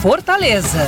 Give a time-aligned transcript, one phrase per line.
[0.00, 0.86] Fortaleza.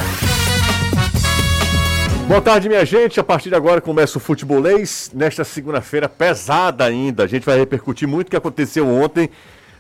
[2.29, 3.19] Boa tarde, minha gente.
[3.19, 5.11] A partir de agora começa o futebolês.
[5.13, 7.25] Nesta segunda-feira, pesada ainda.
[7.25, 9.29] A gente vai repercutir muito o que aconteceu ontem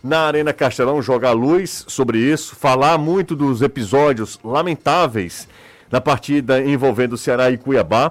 [0.02, 5.46] na Arena Castelão, jogar luz sobre isso, falar muito dos episódios lamentáveis
[5.92, 8.10] na partida envolvendo o Ceará e Cuiabá.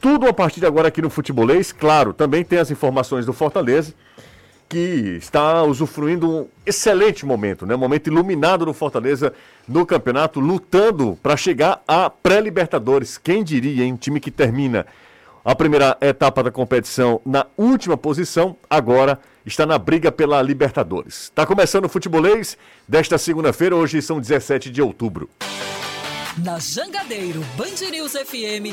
[0.00, 1.72] Tudo a partir de agora aqui no Futebolês.
[1.72, 3.92] Claro, também tem as informações do Fortaleza,
[4.70, 7.74] que está usufruindo um excelente momento, né?
[7.74, 9.32] Um momento iluminado do Fortaleza
[9.66, 13.18] no campeonato, lutando para chegar à pré-Libertadores.
[13.18, 13.94] Quem diria, hein?
[13.94, 14.86] Um time que termina
[15.44, 21.24] a primeira etapa da competição na última posição, agora está na briga pela Libertadores.
[21.24, 25.28] Está começando o futebolês desta segunda-feira, hoje são 17 de outubro.
[26.44, 28.72] Na Jangadeiro Band News FM,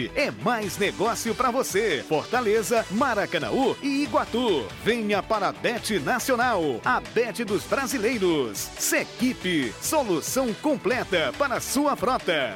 [0.15, 2.03] é mais negócio para você.
[2.07, 4.65] Fortaleza, Maracanaú e Iguatu.
[4.83, 8.57] Venha para a Bet Nacional, a Bet dos brasileiros.
[8.57, 12.55] Sequipe, solução completa para a sua frota.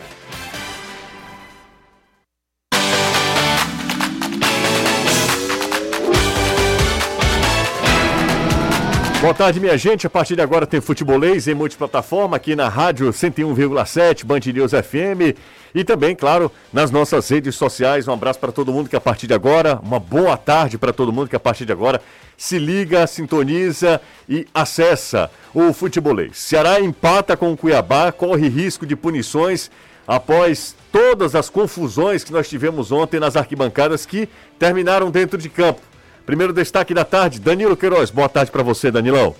[9.21, 10.05] Boa tarde, minha gente.
[10.05, 15.35] A partir de agora tem futebolês em multiplataforma aqui na Rádio 101,7 Band News FM
[15.73, 18.07] e também, claro, nas nossas redes sociais.
[18.07, 21.13] Um abraço para todo mundo que a partir de agora, uma boa tarde para todo
[21.13, 22.01] mundo que a partir de agora
[22.37, 26.37] se liga, sintoniza e acessa o futebolês.
[26.37, 29.71] Ceará empata com o Cuiabá, corre risco de punições
[30.05, 35.81] após todas as confusões que nós tivemos ontem nas arquibancadas que terminaram dentro de campo.
[36.25, 38.09] Primeiro destaque da tarde, Danilo Queiroz.
[38.09, 39.35] Boa tarde para você, Danilão.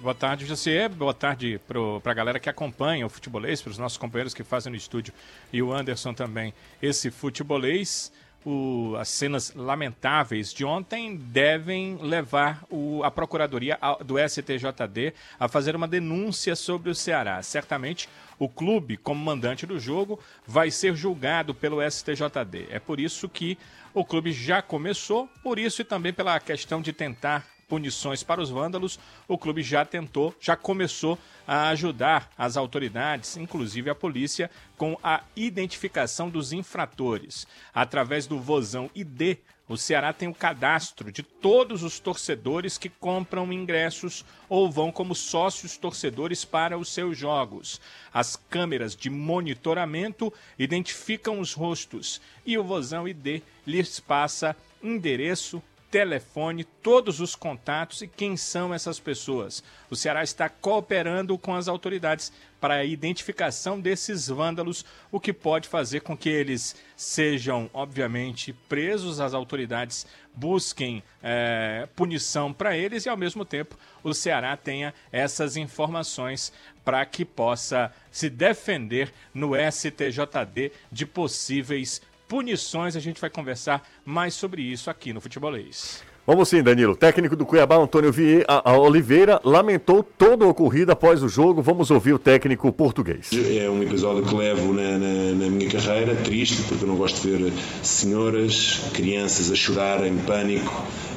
[0.00, 0.88] Boa tarde, José.
[0.88, 4.72] Boa tarde para a galera que acompanha o futebolês, para os nossos companheiros que fazem
[4.72, 5.14] no estúdio
[5.52, 6.52] e o Anderson também.
[6.82, 8.10] Esse futebolês,
[8.44, 15.76] o, as cenas lamentáveis de ontem devem levar o, a Procuradoria do STJD a fazer
[15.76, 17.40] uma denúncia sobre o Ceará.
[17.40, 22.68] Certamente o clube, como mandante do jogo, vai ser julgado pelo STJD.
[22.70, 23.56] É por isso que
[23.94, 28.50] o clube já começou, por isso e também pela questão de tentar punições para os
[28.50, 34.98] vândalos, o clube já tentou, já começou a ajudar as autoridades, inclusive a polícia, com
[35.02, 37.46] a identificação dos infratores.
[37.72, 39.38] Através do Vozão ID,
[39.70, 45.14] o Ceará tem o cadastro de todos os torcedores que compram ingressos ou vão como
[45.14, 47.80] sócios torcedores para os seus jogos.
[48.12, 56.64] As câmeras de monitoramento identificam os rostos e o Vozão ID lhes passa endereço, telefone,
[56.64, 59.62] todos os contatos e quem são essas pessoas.
[59.88, 65.68] O Ceará está cooperando com as autoridades para a identificação desses vândalos, o que pode
[65.68, 73.08] fazer com que eles sejam, obviamente, presos, as autoridades busquem é, punição para eles e,
[73.08, 76.52] ao mesmo tempo, o Ceará tenha essas informações
[76.84, 82.96] para que possa se defender no STJD de possíveis punições.
[82.96, 86.09] A gente vai conversar mais sobre isso aqui no Futebolês.
[86.30, 86.92] Vamos sim, Danilo.
[86.92, 91.60] O técnico do Cuiabá, Antônio Vieira, Oliveira, lamentou toda a ocorrida após o jogo.
[91.60, 93.30] Vamos ouvir o técnico português.
[93.32, 97.20] É um episódio que levo na, na, na, minha carreira, triste, porque eu não gosto
[97.20, 97.52] de ver
[97.82, 100.72] senhoras, crianças a chorar em pânico.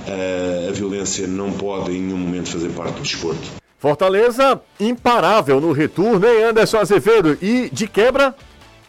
[0.08, 3.52] Uh, a violência não pode em nenhum momento fazer parte do desporto.
[3.78, 7.38] Fortaleza imparável no retorno, hein, Anderson Azevedo?
[7.40, 8.34] E de quebra,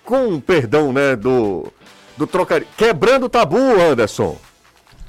[0.03, 1.71] com perdão, né, do
[2.17, 2.71] do trocadilho.
[2.79, 4.39] Quebrando o tabu, Anderson.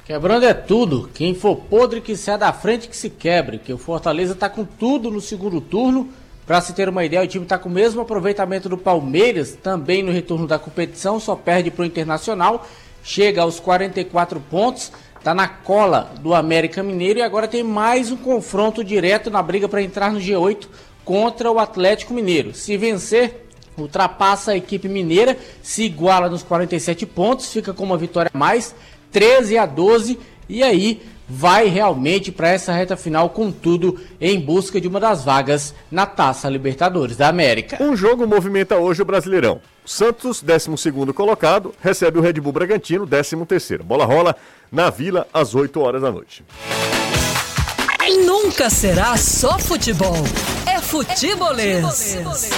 [0.06, 1.10] Quebrando é tudo.
[1.12, 3.58] Quem for podre que saia da frente que se quebre.
[3.58, 6.08] Que o Fortaleza tá com tudo no segundo turno.
[6.46, 10.00] Para se ter uma ideia, o time está com o mesmo aproveitamento do Palmeiras, também
[10.04, 12.64] no retorno da competição, só perde para o Internacional,
[13.02, 18.16] chega aos 44 pontos, está na cola do América Mineiro e agora tem mais um
[18.16, 20.68] confronto direto na briga para entrar no G8
[21.04, 22.54] contra o Atlético Mineiro.
[22.54, 23.44] Se vencer,
[23.76, 28.74] ultrapassa a equipe mineira, se iguala nos 47 pontos, fica com uma vitória a mais,
[29.10, 30.18] 13 a 12,
[30.48, 35.24] e aí vai realmente para essa reta final com tudo em busca de uma das
[35.24, 37.82] vagas na Taça Libertadores da América.
[37.82, 39.60] Um jogo movimenta hoje o Brasileirão.
[39.84, 44.36] Santos, 12 colocado, recebe o Red Bull Bragantino, 13 Bola rola
[44.70, 46.44] na Vila às 8 horas da noite.
[48.24, 50.16] Nunca será só futebol.
[50.66, 51.84] É futebolês.
[51.84, 52.50] É futebolês.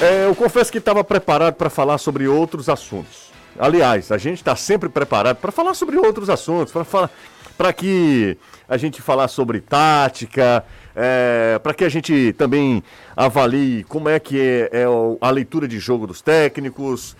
[0.00, 3.33] É, eu confesso que estava preparado para falar sobre outros assuntos.
[3.58, 7.10] Aliás, a gente está sempre preparado para falar sobre outros assuntos, para falar,
[7.56, 8.36] para que
[8.68, 10.64] a gente falar sobre tática,
[10.94, 12.82] é, para que a gente também
[13.16, 14.84] avalie como é que é, é
[15.20, 17.12] a leitura de jogo dos técnicos.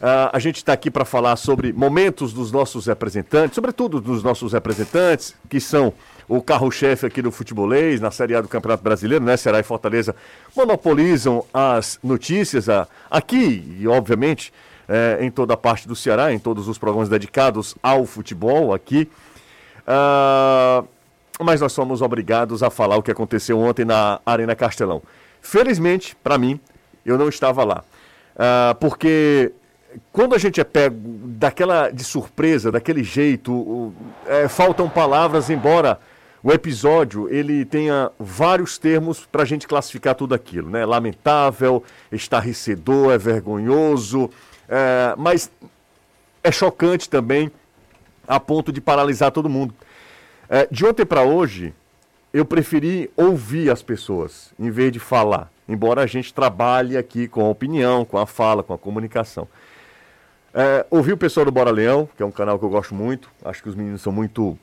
[0.00, 4.52] Uh, a gente está aqui para falar sobre momentos dos nossos representantes, sobretudo dos nossos
[4.52, 5.92] representantes, que são
[6.28, 9.36] o carro-chefe aqui do futebolês, na Série A do Campeonato Brasileiro, né?
[9.36, 10.12] Ceará e Fortaleza
[10.56, 14.52] monopolizam as notícias uh, aqui e, obviamente,
[14.88, 19.08] é, em toda a parte do Ceará, em todos os programas dedicados ao futebol aqui.
[19.82, 20.86] Uh,
[21.40, 25.02] mas nós somos obrigados a falar o que aconteceu ontem na Arena Castelão.
[25.40, 26.60] Felizmente, para mim,
[27.04, 27.84] eu não estava lá.
[28.34, 29.52] Uh, porque
[30.12, 33.94] quando a gente é pego daquela de surpresa, daquele jeito, uh,
[34.26, 35.98] é, faltam palavras, embora
[36.42, 40.84] o episódio ele tenha vários termos para a gente classificar tudo aquilo, né?
[40.84, 44.30] Lamentável, estarrecedor, é vergonhoso,
[44.72, 45.50] é, mas
[46.42, 47.52] é chocante também
[48.26, 49.74] a ponto de paralisar todo mundo.
[50.48, 51.74] É, de ontem para hoje,
[52.32, 57.44] eu preferi ouvir as pessoas em vez de falar, embora a gente trabalhe aqui com
[57.44, 59.46] a opinião, com a fala, com a comunicação.
[60.54, 63.30] É, ouvi o pessoal do Bora Leão, que é um canal que eu gosto muito,
[63.44, 64.58] acho que os meninos são muito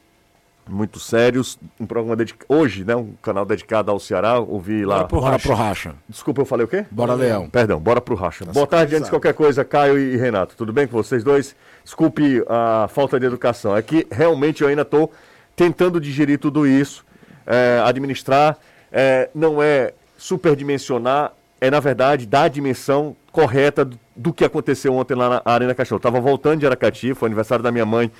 [0.70, 4.98] muito sérios, um programa dedicado, hoje, né, um canal dedicado ao Ceará, ouvi lá...
[4.98, 5.96] Bora pro, bora pro Racha.
[6.08, 6.86] Desculpa, eu falei o quê?
[6.92, 7.50] Bora Leão.
[7.50, 8.46] Perdão, bora pro Racha.
[8.46, 11.56] Boa tarde, antes de qualquer coisa, Caio e Renato, tudo bem com vocês dois?
[11.84, 15.12] Desculpe a falta de educação, é que realmente eu ainda estou
[15.56, 17.06] tentando digerir tudo isso,
[17.46, 18.58] é, administrar,
[18.92, 24.94] é, não é superdimensionar, é na verdade dar a dimensão correta do, do que aconteceu
[24.94, 25.98] ontem lá na Arena Cachorro.
[25.98, 28.12] Estava voltando de Aracati, foi aniversário da minha mãe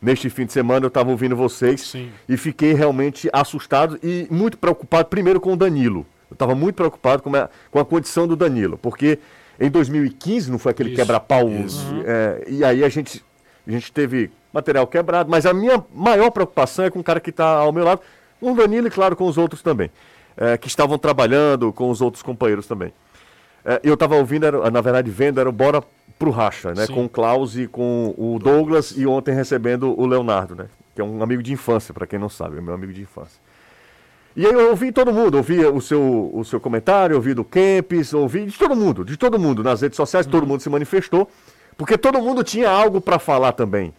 [0.00, 2.10] neste fim de semana, eu estava ouvindo vocês Sim.
[2.28, 6.06] e fiquei realmente assustado e muito preocupado, primeiro com o Danilo.
[6.30, 9.18] Eu estava muito preocupado com a, com a condição do Danilo, porque
[9.60, 11.48] em 2015 não foi aquele quebra-pau.
[12.04, 13.24] É, e aí a gente,
[13.66, 17.30] a gente teve material quebrado, mas a minha maior preocupação é com o cara que
[17.30, 18.00] está ao meu lado,
[18.40, 19.90] com o Danilo e, claro, com os outros também,
[20.36, 22.92] é, que estavam trabalhando, com os outros companheiros também.
[23.68, 25.82] É, eu estava ouvindo, era, na verdade, vendo, era o Bora
[26.16, 26.86] pro Racha, né?
[26.86, 26.94] Sim.
[26.94, 30.66] Com o Klaus e com o Douglas e ontem recebendo o Leonardo, né?
[30.94, 33.40] Que é um amigo de infância, para quem não sabe, é meu amigo de infância.
[34.36, 38.14] E aí eu ouvi todo mundo, ouvi o seu, o seu comentário, ouvi do Kempis,
[38.14, 41.28] ouvi de todo mundo, de todo mundo, nas redes sociais, todo mundo se manifestou,
[41.76, 43.92] porque todo mundo tinha algo para falar também,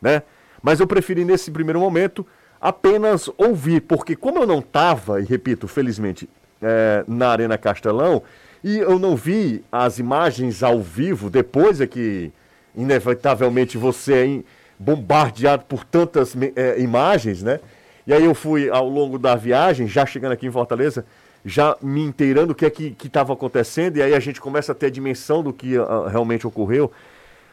[0.00, 0.22] né?
[0.62, 2.26] Mas eu preferi nesse primeiro momento
[2.58, 6.28] apenas ouvir, porque como eu não estava, e repito, felizmente,
[6.62, 8.22] é, na Arena Castelão,
[8.62, 12.30] e eu não vi as imagens ao vivo, depois é que,
[12.76, 14.42] inevitavelmente, você é
[14.78, 17.60] bombardeado por tantas eh, imagens, né?
[18.06, 21.04] E aí eu fui ao longo da viagem, já chegando aqui em Fortaleza,
[21.44, 24.74] já me inteirando o que é que estava acontecendo, e aí a gente começa a
[24.74, 26.90] ter a dimensão do que ah, realmente ocorreu.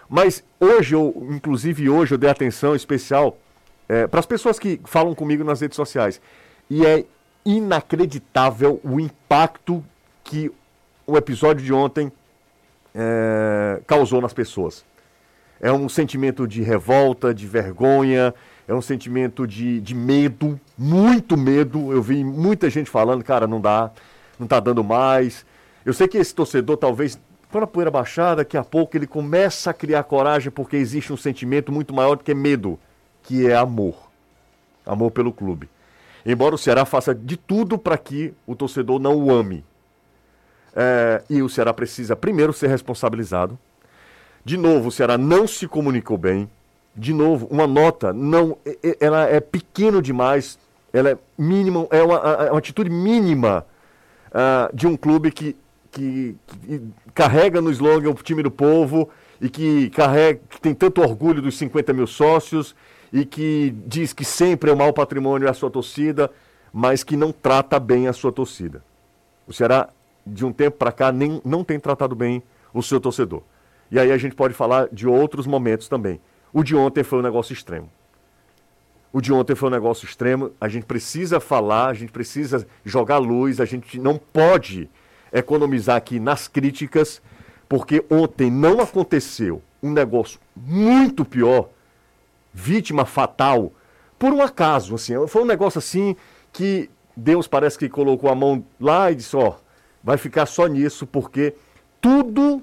[0.09, 3.37] Mas hoje, eu, inclusive hoje, eu dei atenção especial
[4.09, 6.19] para as pessoas que falam comigo nas redes sociais.
[6.69, 7.05] E é
[7.45, 9.83] inacreditável o impacto
[10.23, 10.51] que
[11.07, 12.11] o episódio de ontem
[12.93, 14.85] eh, causou nas pessoas.
[15.61, 18.33] É um sentimento de revolta, de vergonha,
[18.67, 21.93] é um sentimento de, de medo, muito medo.
[21.93, 23.89] Eu vi muita gente falando, cara, não dá,
[24.37, 25.45] não tá dando mais.
[25.85, 27.17] Eu sei que esse torcedor talvez,
[27.49, 31.17] quando a poeira baixar, daqui a pouco ele começa a criar coragem porque existe um
[31.17, 32.77] sentimento muito maior do que medo,
[33.23, 33.95] que é amor.
[34.85, 35.69] Amor pelo clube.
[36.25, 39.63] Embora o Ceará faça de tudo para que o torcedor não o ame.
[40.75, 43.57] É, e o Ceará precisa primeiro ser responsabilizado.
[44.43, 46.49] De novo, o Ceará não se comunicou bem.
[46.95, 48.57] De novo, uma nota não,
[48.99, 50.57] ela é pequeno demais.
[50.93, 53.65] Ela é mínima, é uma, é uma atitude mínima
[54.33, 55.55] ah, de um clube que,
[55.91, 56.81] que, que
[57.13, 59.09] carrega no slogan o time do povo
[59.41, 62.75] e que carrega, que tem tanto orgulho dos 50 mil sócios
[63.11, 66.31] e que diz que sempre é o mau patrimônio a sua torcida,
[66.73, 68.83] mas que não trata bem a sua torcida.
[69.47, 69.89] O Ceará,
[70.27, 72.43] de um tempo para cá, nem, não tem tratado bem
[72.73, 73.41] o seu torcedor.
[73.89, 76.19] E aí a gente pode falar de outros momentos também.
[76.53, 77.89] O de ontem foi um negócio extremo.
[79.11, 80.51] O de ontem foi um negócio extremo.
[80.59, 84.89] A gente precisa falar, a gente precisa jogar luz, a gente não pode
[85.31, 87.21] economizar aqui nas críticas,
[87.67, 91.69] porque ontem não aconteceu um negócio muito pior,
[92.53, 93.71] vítima fatal,
[94.17, 94.95] por um acaso.
[94.95, 96.15] Assim, foi um negócio assim
[96.51, 99.55] que Deus parece que colocou a mão lá e disse: ó,
[100.03, 101.55] vai ficar só nisso, porque
[102.01, 102.61] tudo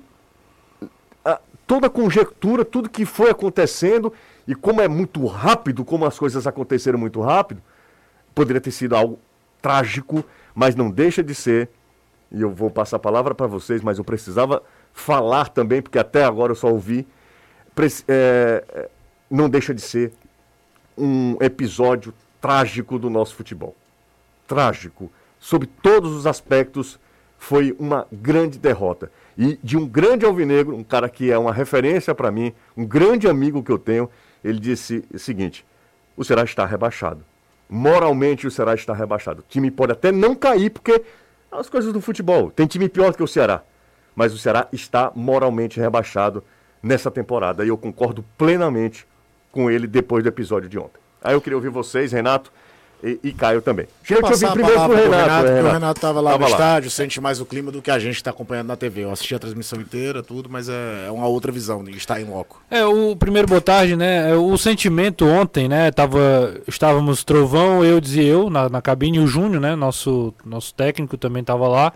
[1.66, 4.12] toda conjectura, tudo que foi acontecendo,
[4.46, 7.62] e como é muito rápido, como as coisas aconteceram muito rápido,
[8.34, 9.18] poderia ter sido algo
[9.62, 10.22] trágico,
[10.54, 11.70] mas não deixa de ser
[12.34, 14.60] e eu vou passar a palavra para vocês, mas eu precisava
[14.92, 17.06] falar também, porque até agora eu só ouvi.
[18.08, 18.90] É, é,
[19.30, 20.12] não deixa de ser
[20.98, 23.76] um episódio trágico do nosso futebol.
[24.48, 25.12] Trágico.
[25.38, 26.98] Sob todos os aspectos,
[27.44, 29.12] foi uma grande derrota.
[29.36, 33.28] E de um grande alvinegro, um cara que é uma referência para mim, um grande
[33.28, 34.08] amigo que eu tenho,
[34.42, 35.64] ele disse o seguinte:
[36.16, 37.22] o Ceará está rebaixado.
[37.68, 39.40] Moralmente o Ceará está rebaixado.
[39.40, 41.02] O time pode até não cair, porque
[41.52, 42.50] as coisas do futebol.
[42.50, 43.62] Tem time pior que o Ceará.
[44.16, 46.42] Mas o Ceará está moralmente rebaixado
[46.82, 47.62] nessa temporada.
[47.62, 49.06] E eu concordo plenamente
[49.52, 51.00] com ele depois do episódio de ontem.
[51.22, 52.50] Aí eu queria ouvir vocês, Renato,
[53.04, 53.86] e, e Caio também.
[54.02, 55.10] Queria te ouvir primeiro pro Renato.
[55.10, 55.68] Renato, Renato.
[55.68, 56.56] o Renato estava lá tava no lá.
[56.56, 59.04] estádio, sente mais o clima do que a gente está acompanhando na TV.
[59.04, 62.24] Eu assisti a transmissão inteira, tudo, mas é, é uma outra visão de estar em
[62.24, 62.62] loco.
[62.70, 64.30] É, o primeiro boa tarde, né?
[64.30, 65.90] É, o sentimento ontem, né?
[65.90, 69.76] Tava, estávamos Trovão, eu dizia eu, na, na cabine, e o Júnior, né?
[69.76, 71.92] Nosso, nosso técnico também estava lá.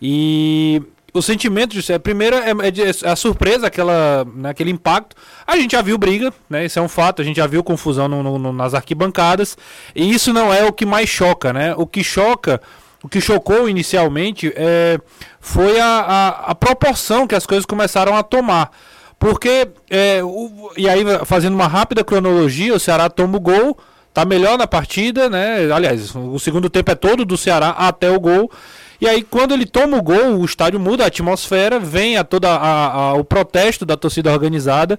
[0.00, 0.82] E
[1.18, 5.16] o sentimento de ser, primeiro é, é, é, a surpresa, aquela, né, aquele impacto.
[5.46, 6.64] A gente já viu briga, né?
[6.64, 7.20] Isso é um fato.
[7.20, 9.56] A gente já viu confusão no, no, nas arquibancadas.
[9.94, 11.74] E isso não é o que mais choca, né?
[11.76, 12.60] O que choca,
[13.02, 14.98] o que chocou inicialmente é,
[15.40, 18.70] foi a, a, a proporção que as coisas começaram a tomar.
[19.18, 23.76] Porque, é, o, e aí fazendo uma rápida cronologia, o Ceará toma o gol,
[24.14, 25.70] tá melhor na partida, né?
[25.72, 28.50] Aliás, o segundo tempo é todo do Ceará até o gol.
[29.00, 32.50] E aí, quando ele toma o gol, o estádio muda a atmosfera, vem a toda
[32.50, 34.98] a, a, o protesto da torcida organizada.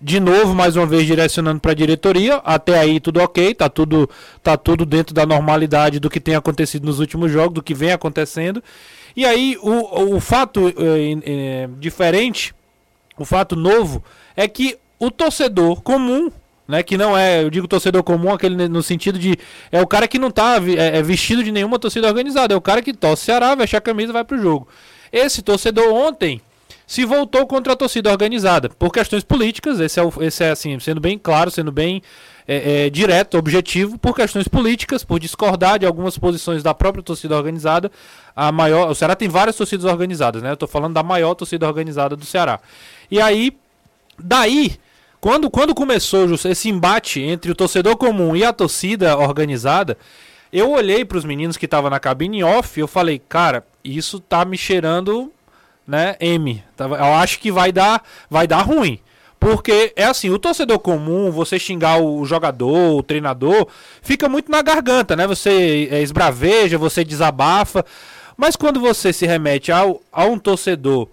[0.00, 2.36] De novo, mais uma vez, direcionando para a diretoria.
[2.44, 4.08] Até aí tudo ok, tá tudo,
[4.42, 7.92] tá tudo dentro da normalidade do que tem acontecido nos últimos jogos, do que vem
[7.92, 8.62] acontecendo.
[9.16, 10.72] E aí, o, o fato é,
[11.24, 12.54] é, diferente,
[13.16, 14.02] o fato novo,
[14.36, 16.30] é que o torcedor comum
[16.66, 16.82] né?
[16.82, 19.36] Que não é, eu digo torcedor comum, aquele no sentido de.
[19.70, 22.54] É o cara que não tá é, é vestido de nenhuma torcida organizada.
[22.54, 24.68] É o cara que torce Ceará, veste a camisa e vai pro jogo.
[25.12, 26.40] Esse torcedor ontem
[26.86, 28.68] se voltou contra a torcida organizada.
[28.68, 32.02] Por questões políticas, esse é, o, esse é assim, sendo bem claro, sendo bem
[32.46, 37.36] é, é, direto, objetivo, por questões políticas, por discordar de algumas posições da própria torcida
[37.36, 37.90] organizada.
[38.34, 38.90] A maior.
[38.90, 40.50] O Ceará tem várias torcidas organizadas, né?
[40.50, 42.60] Eu tô falando da maior torcida organizada do Ceará.
[43.10, 43.56] E aí,
[44.18, 44.78] daí
[45.22, 49.96] quando, quando começou esse embate entre o torcedor comum e a torcida organizada,
[50.52, 54.18] eu olhei para os meninos que estavam na cabine off e eu falei, cara, isso
[54.18, 55.32] tá me cheirando,
[55.86, 56.60] né, M.
[56.76, 58.98] Eu acho que vai dar, vai dar ruim.
[59.38, 63.68] Porque é assim, o torcedor comum, você xingar o jogador, o treinador,
[64.02, 65.24] fica muito na garganta, né?
[65.28, 67.86] Você é, esbraveja, você desabafa.
[68.36, 71.06] Mas quando você se remete ao, a um torcedor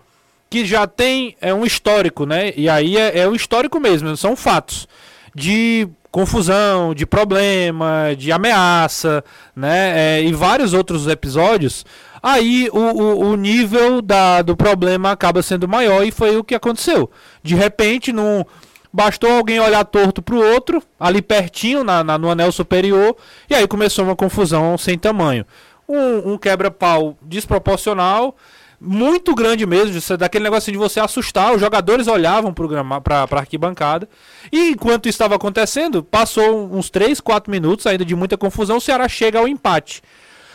[0.50, 2.52] que já tem é, um histórico, né?
[2.56, 4.88] E aí é, é um histórico mesmo, são fatos
[5.36, 9.24] de confusão, de problema, de ameaça,
[9.56, 10.18] né?
[10.18, 11.86] É, e vários outros episódios.
[12.22, 16.56] Aí o, o, o, nível da, do problema acaba sendo maior e foi o que
[16.56, 17.10] aconteceu.
[17.44, 18.46] De repente, não
[18.92, 23.16] bastou alguém olhar torto para o outro, ali pertinho, na, na, no anel superior,
[23.50, 25.46] e aí começou uma confusão sem tamanho.
[25.88, 28.36] Um, um quebra-pau desproporcional
[28.80, 31.54] muito grande mesmo, daquele negócio de você assustar.
[31.54, 34.08] Os jogadores olhavam para a arquibancada.
[34.52, 38.78] E enquanto isso estava acontecendo, passou uns 3, 4 minutos ainda de muita confusão.
[38.78, 40.02] O Ceará chega ao empate.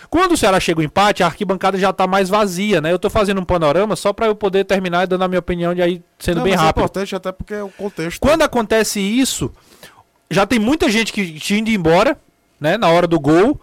[0.08, 2.92] Quando o Ceará chega ao empate, a arquibancada já está mais vazia, né?
[2.92, 5.82] Eu estou fazendo um panorama só para eu poder terminar dando a minha opinião de
[5.82, 6.78] aí sendo Não, bem é rápido.
[6.78, 8.20] É importante até porque é o contexto.
[8.20, 9.52] Quando acontece isso,
[10.30, 12.16] já tem muita gente que tinha ido embora,
[12.60, 12.78] né?
[12.78, 13.60] Na hora do gol.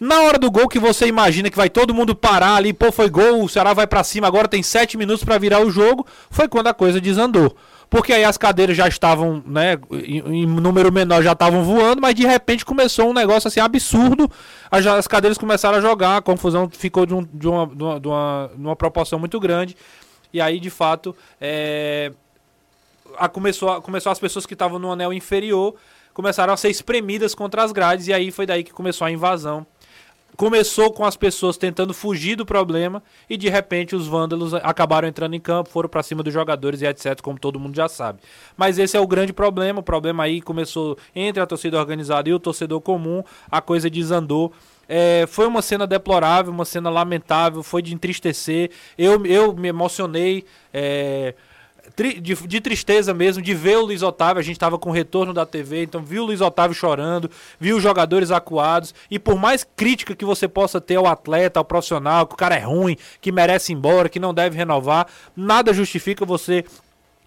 [0.00, 3.08] Na hora do gol que você imagina que vai todo mundo parar ali, pô, foi
[3.08, 6.48] gol, o Ceará vai para cima, agora tem sete minutos para virar o jogo, foi
[6.48, 7.56] quando a coisa desandou.
[7.88, 12.26] Porque aí as cadeiras já estavam, né, em, número menor já estavam voando, mas de
[12.26, 14.30] repente começou um negócio assim absurdo,
[14.70, 18.00] as, as cadeiras começaram a jogar, a confusão ficou de, um, de, uma, de, uma,
[18.00, 19.76] de, uma, uma proporção muito grande,
[20.32, 22.12] e aí de fato é,
[23.16, 25.74] a, começou, começou as pessoas que estavam no anel inferior
[26.12, 29.66] começaram a ser espremidas contra as grades, e aí foi daí que começou a invasão
[30.36, 35.34] começou com as pessoas tentando fugir do problema e de repente os vândalos acabaram entrando
[35.34, 38.20] em campo, foram para cima dos jogadores e etc, como todo mundo já sabe.
[38.56, 42.34] Mas esse é o grande problema, o problema aí começou entre a torcida organizada e
[42.34, 44.52] o torcedor comum, a coisa desandou.
[44.88, 48.70] É, foi uma cena deplorável, uma cena lamentável, foi de entristecer.
[48.96, 50.44] Eu, eu me emocionei.
[50.72, 51.34] É,
[51.96, 54.40] de, de, tristeza mesmo de ver o Luiz Otávio.
[54.40, 57.76] A gente estava com o retorno da TV, então viu o Luiz Otávio chorando, viu
[57.76, 58.94] os jogadores acuados.
[59.10, 62.54] E por mais crítica que você possa ter ao atleta, ao profissional, que o cara
[62.54, 66.64] é ruim, que merece ir embora, que não deve renovar, nada justifica você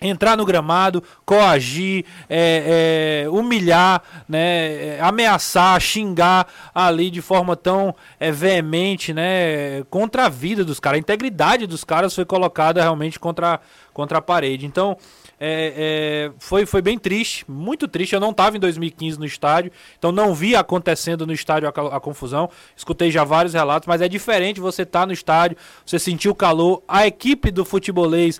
[0.01, 7.93] entrar no gramado, coagir, é, é, humilhar, né, é, ameaçar, xingar ali de forma tão
[8.19, 10.97] é, veemente, né, contra a vida dos caras.
[10.97, 13.59] A integridade dos caras foi colocada realmente contra,
[13.99, 14.65] contra a parede.
[14.65, 14.97] Então,
[15.37, 18.13] é, é, foi, foi bem triste, muito triste.
[18.13, 21.99] Eu não estava em 2015 no estádio, então não vi acontecendo no estádio a, a,
[21.99, 22.49] confusão.
[22.77, 26.35] Escutei já vários relatos, mas é diferente você estar tá no estádio, você sentir o
[26.35, 26.81] calor.
[26.87, 28.39] A equipe do futebolês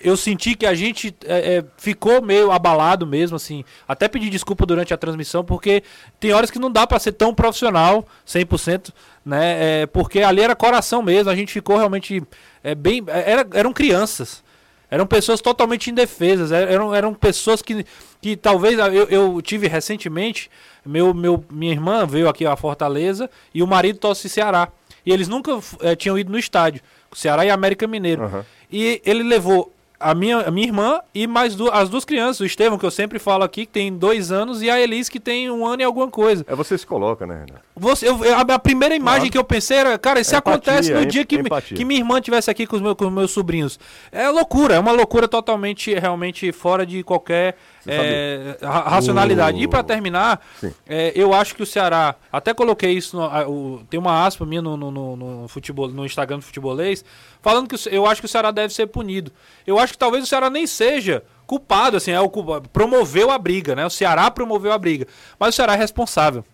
[0.00, 3.64] eu senti que a gente é, é, ficou meio abalado mesmo, assim.
[3.86, 5.84] Até pedi desculpa durante a transmissão, porque
[6.18, 8.92] tem horas que não dá para ser tão profissional, 100%,
[9.24, 9.82] né?
[9.82, 12.22] É, porque ali era coração mesmo, a gente ficou realmente
[12.62, 13.02] é, bem.
[13.06, 14.44] É, era, eram crianças.
[14.90, 16.52] Eram pessoas totalmente indefesas.
[16.52, 17.84] Eram, eram pessoas que,
[18.20, 18.78] que talvez.
[18.78, 20.50] Eu, eu tive recentemente.
[20.84, 24.68] Meu, meu, minha irmã veio aqui a Fortaleza e o marido torce Ceará.
[25.04, 26.80] E eles nunca é, tinham ido no estádio.
[27.12, 28.24] Ceará e América Mineiro.
[28.24, 28.44] Uhum.
[28.70, 32.44] E ele levou a minha, a minha irmã e mais du as duas crianças, o
[32.44, 35.50] Estevão, que eu sempre falo aqui, que tem dois anos, e a Elis, que tem
[35.50, 36.44] um ano e alguma coisa.
[36.46, 37.64] É você se coloca, né, Renato?
[37.74, 39.32] Você, eu, a, a, primeira imagem claro.
[39.32, 41.38] que eu pensei era, cara, isso é acontece no dia que,
[41.74, 43.78] que minha irmã tivesse aqui com os, meus, com os meus sobrinhos.
[44.10, 49.58] É loucura, é uma loucura totalmente, realmente fora de qualquer é, racionalidade.
[49.58, 49.62] Uh...
[49.62, 50.40] E para terminar,
[50.86, 54.62] é, eu acho que o Ceará, até coloquei isso, no, o, tem uma aspa minha
[54.62, 57.04] no, no, no, no, futebol, no Instagram do futebolês,
[57.40, 59.32] falando que eu acho que o Ceará deve ser punido.
[59.66, 62.28] Eu acho que talvez o Ceará nem seja culpado, assim, é o
[62.72, 63.86] promoveu a briga, né?
[63.86, 65.06] O Ceará promoveu a briga,
[65.38, 66.44] mas o Ceará é responsável.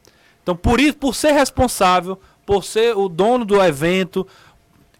[0.42, 4.26] Então, por isso, por ser responsável, por ser o dono do evento,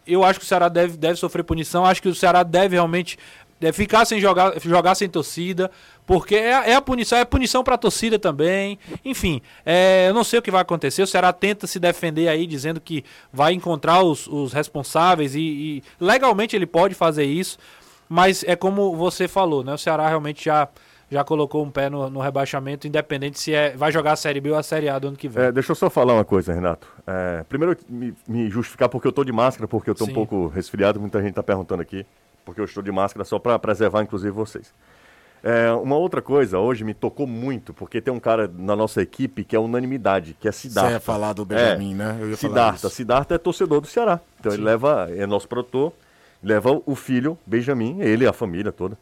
[0.07, 1.85] eu acho que o Ceará deve, deve sofrer punição.
[1.85, 3.19] Acho que o Ceará deve realmente
[3.62, 5.71] deve ficar sem jogar, jogar sem torcida.
[6.04, 8.76] Porque é, é a punição, é punição para a torcida também.
[9.04, 11.00] Enfim, é, eu não sei o que vai acontecer.
[11.00, 15.83] O Ceará tenta se defender aí, dizendo que vai encontrar os, os responsáveis e, e,
[16.00, 17.57] legalmente ele pode fazer isso.
[18.09, 19.73] Mas é como você falou, né?
[19.73, 20.69] O Ceará realmente já,
[21.09, 24.50] já colocou um pé no, no rebaixamento, independente se é, vai jogar a Série B
[24.50, 25.45] ou a Série A do ano que vem.
[25.45, 26.88] É, deixa eu só falar uma coisa, Renato.
[27.07, 30.49] É, primeiro, me, me, justificar porque eu estou de máscara, porque eu estou um pouco
[30.49, 30.99] resfriado.
[31.00, 32.04] Muita gente está perguntando aqui,
[32.45, 34.73] porque eu estou de máscara só para preservar, inclusive, vocês.
[35.43, 39.43] É, uma outra coisa, hoje me tocou muito, porque tem um cara na nossa equipe
[39.43, 40.91] que é unanimidade, que é Siddhartha.
[40.91, 42.19] Você ia falar do Benjamin, é, né?
[42.21, 42.89] Eu ia Siddhartha.
[42.89, 44.21] Siddhartha é torcedor do Ceará.
[44.39, 44.59] Então Sim.
[44.59, 45.93] ele leva, é nosso produtor,
[46.41, 48.97] leva o filho, Benjamin, ele, a família toda,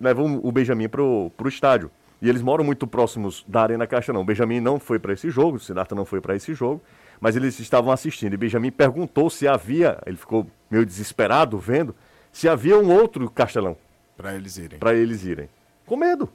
[0.00, 1.88] leva o Benjamin pro, pro estádio.
[2.20, 4.22] E eles moram muito próximos da Arena Caixa, não.
[4.22, 6.82] O Benjamin não foi para esse jogo, o Siddhartha não foi para esse jogo,
[7.20, 8.34] mas eles estavam assistindo.
[8.34, 11.94] E Benjamin perguntou se havia, ele ficou meio desesperado vendo,
[12.32, 13.76] se havia um outro Castelão.
[14.16, 14.78] Para eles irem.
[14.78, 15.48] Para eles irem
[15.90, 16.28] com medo.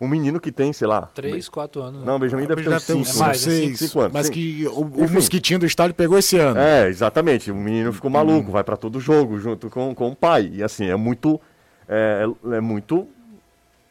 [0.00, 1.02] Um menino que tem, sei lá.
[1.14, 2.00] 3, 4 anos.
[2.00, 2.06] Né?
[2.06, 4.12] Não, Benjamin deve ter 5 é anos.
[4.12, 6.58] Mas que o, o mosquitinho do estádio pegou esse ano.
[6.58, 7.50] É, exatamente.
[7.50, 8.52] O menino ficou maluco, hum.
[8.52, 10.50] vai para todo jogo junto com, com o pai.
[10.52, 11.40] E assim, é muito.
[11.88, 13.06] É, é muito.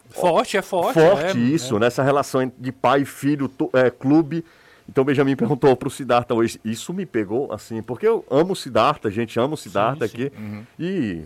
[0.10, 1.00] Forte, é forte.
[1.00, 1.80] Forte é, isso, é.
[1.80, 4.44] nessa relação de pai, filho, é, clube.
[4.90, 9.10] Então Benjamin perguntou pro Siddhartha hoje, isso me pegou assim, porque eu amo o Siddhartha,
[9.10, 10.26] a gente ama o Siddhartha sim, sim.
[10.26, 10.38] aqui.
[10.38, 10.64] Uhum.
[10.80, 11.24] E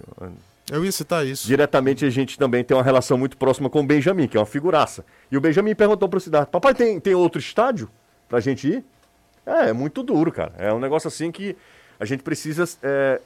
[0.71, 1.45] eu ia citar isso.
[1.45, 4.45] Diretamente a gente também tem uma relação muito próxima com o Benjamin, que é uma
[4.45, 5.05] figuraça.
[5.31, 7.89] E o Benjamin perguntou pro Cidade, papai, tem, tem outro estádio
[8.27, 8.85] pra gente ir?
[9.45, 10.53] É, é muito duro, cara.
[10.57, 11.55] É um negócio assim que
[11.99, 12.65] a gente precisa.
[12.81, 13.19] É...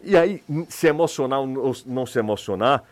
[0.00, 2.82] E aí, se emocionar ou não se emocionar,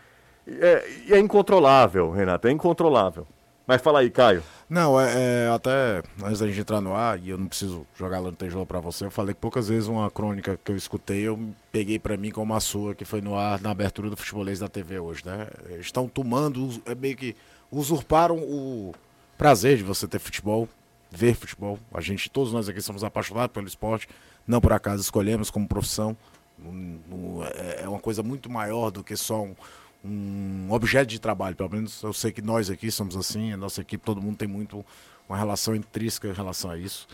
[0.47, 3.27] é, é incontrolável, Renato, é incontrolável.
[3.67, 4.43] Mas fala aí, Caio.
[4.71, 8.21] Não, é, é, até antes da gente entrar no ar, e eu não preciso jogar
[8.31, 11.37] tijolo pra você, eu falei que poucas vezes uma crônica que eu escutei, eu
[11.73, 14.69] peguei para mim como a sua, que foi no ar na abertura do futebolês da
[14.69, 15.49] TV hoje, né?
[15.65, 17.35] Eles estão tomando, é meio que
[17.69, 18.95] usurparam o
[19.37, 20.69] prazer de você ter futebol,
[21.11, 21.77] ver futebol.
[21.93, 24.07] A gente, todos nós aqui somos apaixonados pelo esporte,
[24.47, 26.15] não por acaso escolhemos como profissão.
[27.55, 29.53] É, é uma coisa muito maior do que só um,
[30.03, 33.81] um objeto de trabalho, pelo menos eu sei que nós aqui somos assim, a nossa
[33.81, 34.83] equipe, todo mundo tem muito
[35.29, 37.07] uma relação intrínseca em relação a isso.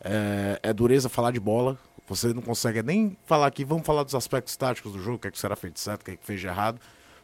[0.00, 4.14] É, é dureza falar de bola, você não consegue nem falar aqui, vamos falar dos
[4.14, 6.24] aspectos táticos do jogo, o que, é que será feito certo, o que, é que
[6.24, 6.78] fez de errado,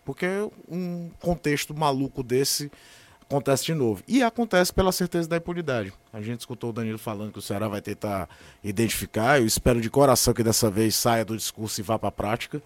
[0.04, 0.26] porque
[0.68, 2.72] um contexto maluco desse
[3.20, 4.02] acontece de novo.
[4.08, 5.92] E acontece pela certeza da impunidade.
[6.12, 8.28] A gente escutou o Danilo falando que o Ceará vai tentar
[8.64, 12.12] identificar, eu espero de coração que dessa vez saia do discurso e vá para a
[12.12, 12.62] prática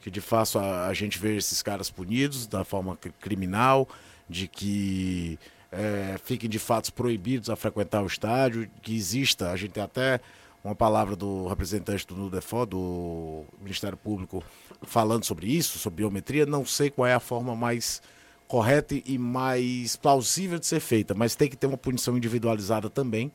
[0.00, 3.88] que de fato a, a gente vê esses caras punidos da forma criminal,
[4.28, 5.38] de que
[5.70, 10.20] é, fiquem de fato proibidos a frequentar o estádio, que exista, a gente tem até
[10.62, 14.42] uma palavra do representante do NUDEFO, do Ministério Público,
[14.82, 18.02] falando sobre isso, sobre biometria, não sei qual é a forma mais
[18.46, 23.30] correta e mais plausível de ser feita, mas tem que ter uma punição individualizada também.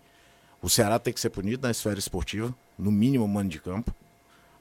[0.62, 3.95] O Ceará tem que ser punido na esfera esportiva, no mínimo mano de campo.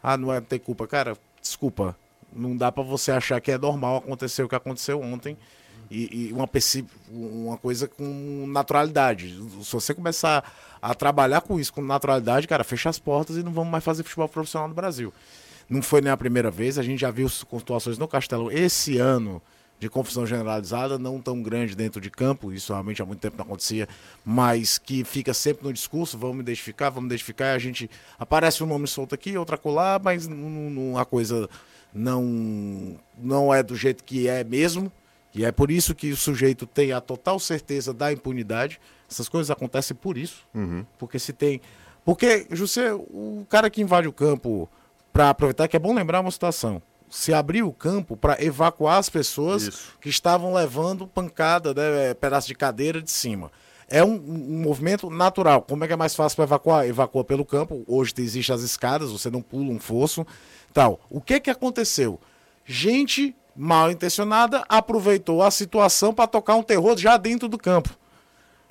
[0.02, 0.86] Ah, não é ter culpa.
[0.86, 1.96] Cara, desculpa,
[2.32, 5.36] Não dá para você achar que é normal acontecer o que aconteceu ontem
[5.90, 6.48] e, e uma,
[7.10, 9.38] uma coisa com naturalidade.
[9.62, 10.52] Se você começar
[10.82, 14.02] a trabalhar com isso com naturalidade, cara, fecha as portas e não vamos mais fazer
[14.02, 15.12] futebol profissional no Brasil.
[15.68, 19.40] Não foi nem a primeira vez, a gente já viu situações no Castelo esse ano
[19.84, 23.44] de confusão generalizada, não tão grande dentro de campo, isso realmente há muito tempo não
[23.44, 23.86] acontecia,
[24.24, 28.66] mas que fica sempre no discurso, vamos identificar, vamos identificar, e a gente aparece um
[28.66, 31.50] nome solto aqui, outra colar, mas não, a coisa
[31.92, 34.90] não não é do jeito que é mesmo,
[35.34, 38.80] e é por isso que o sujeito tem a total certeza da impunidade.
[39.10, 40.46] Essas coisas acontecem por isso.
[40.54, 40.86] Uhum.
[40.96, 41.60] Porque se tem.
[42.04, 44.68] Porque, José, o cara que invade o campo
[45.12, 46.80] para aproveitar, que é bom lembrar uma situação
[47.14, 49.92] se abriu o campo para evacuar as pessoas Isso.
[50.00, 53.52] que estavam levando pancada, né, é, pedaço de cadeira de cima.
[53.88, 55.62] É um, um movimento natural.
[55.62, 56.88] Como é que é mais fácil para evacuar?
[56.88, 57.84] Evacua pelo campo.
[57.86, 60.26] Hoje existem as escadas, você não pula um fosso.
[60.72, 60.98] tal.
[61.08, 62.18] O que que aconteceu?
[62.64, 67.90] Gente mal intencionada aproveitou a situação para tocar um terror já dentro do campo.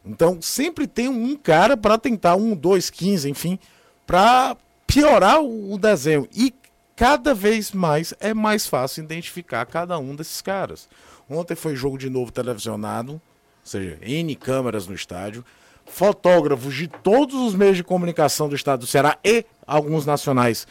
[0.06, 3.58] Então sempre tem um cara para tentar um, dois, quinze, enfim,
[4.06, 6.27] para piorar o, o desenho.
[6.36, 6.53] E
[6.95, 10.88] cada vez mais é mais fácil identificar cada um desses caras.
[11.29, 13.21] Ontem foi jogo de novo televisionado, ou
[13.63, 15.43] seja, N câmeras no estádio,
[15.86, 20.67] fotógrafos de todos os meios de comunicação do estado do Ceará e alguns nacionais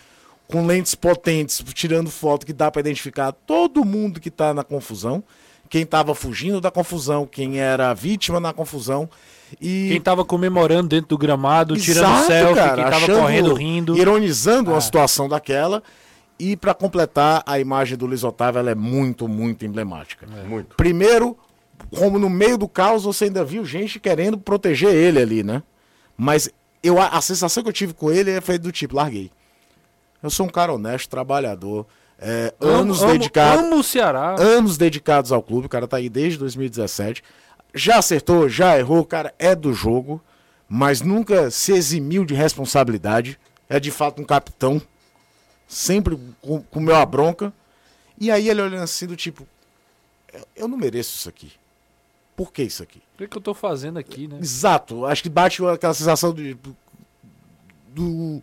[0.46, 5.24] com lentes potentes, tirando foto que dá para identificar todo mundo que está na confusão,
[5.72, 9.08] quem estava fugindo da confusão, quem era vítima na confusão.
[9.58, 9.88] E...
[9.88, 13.96] Quem estava comemorando dentro do gramado, Exato, tirando selfie, cara, quem estava correndo, rindo.
[13.96, 14.74] Ironizando ah.
[14.74, 15.82] uma situação daquela.
[16.44, 20.26] E para completar, a imagem do Luiz Otávio ela é muito, muito emblemática.
[20.26, 20.42] É.
[20.42, 20.74] Muito.
[20.74, 21.38] Primeiro,
[21.96, 25.62] como no meio do caos você ainda viu gente querendo proteger ele ali, né?
[26.16, 26.50] Mas
[26.82, 29.30] eu, a sensação que eu tive com ele foi do tipo, larguei.
[30.20, 31.86] Eu sou um cara honesto, trabalhador,
[32.18, 33.64] é, amo, anos dedicados.
[33.64, 34.34] Amo o Ceará.
[34.36, 37.22] Anos dedicados ao clube, o cara tá aí desde 2017.
[37.72, 40.20] Já acertou, já errou, o cara é do jogo,
[40.68, 43.38] mas nunca se eximiu de responsabilidade.
[43.68, 44.82] É de fato um capitão
[45.72, 47.52] sempre com, comeu a bronca.
[48.18, 49.46] E aí ele olhando assim do tipo,
[50.54, 51.52] eu não mereço isso aqui.
[52.36, 52.98] Por que isso aqui?
[53.14, 54.38] O que, que eu tô fazendo aqui, né?
[54.40, 55.06] Exato.
[55.06, 56.76] Acho que bate aquela sensação de, do,
[57.88, 58.42] do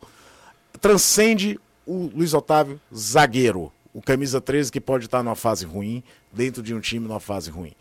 [0.80, 3.72] transcende o Luiz Otávio zagueiro.
[3.94, 7.50] O camisa 13 que pode estar numa fase ruim, dentro de um time numa fase
[7.50, 7.74] ruim.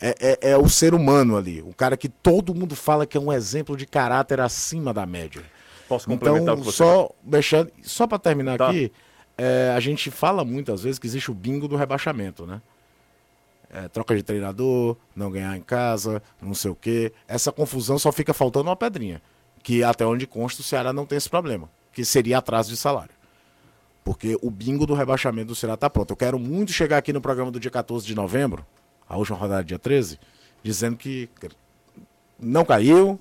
[0.00, 3.20] É, é, é, o ser humano ali, o cara que todo mundo fala que é
[3.20, 5.42] um exemplo de caráter acima da média.
[5.88, 8.68] Posso complementar então, só deixando, só para terminar tá.
[8.68, 8.90] aqui,
[9.36, 12.62] é, a gente fala muitas vezes que existe o bingo do rebaixamento, né?
[13.70, 17.12] É, troca de treinador, não ganhar em casa, não sei o quê.
[17.26, 19.20] Essa confusão só fica faltando uma pedrinha.
[19.62, 23.14] Que até onde consta o Ceará não tem esse problema, que seria atraso de salário.
[24.04, 26.12] Porque o bingo do rebaixamento do Ceará está pronto.
[26.12, 28.64] Eu quero muito chegar aqui no programa do dia 14 de novembro,
[29.08, 30.20] a última rodada dia 13,
[30.62, 31.28] dizendo que
[32.38, 33.18] não caiu,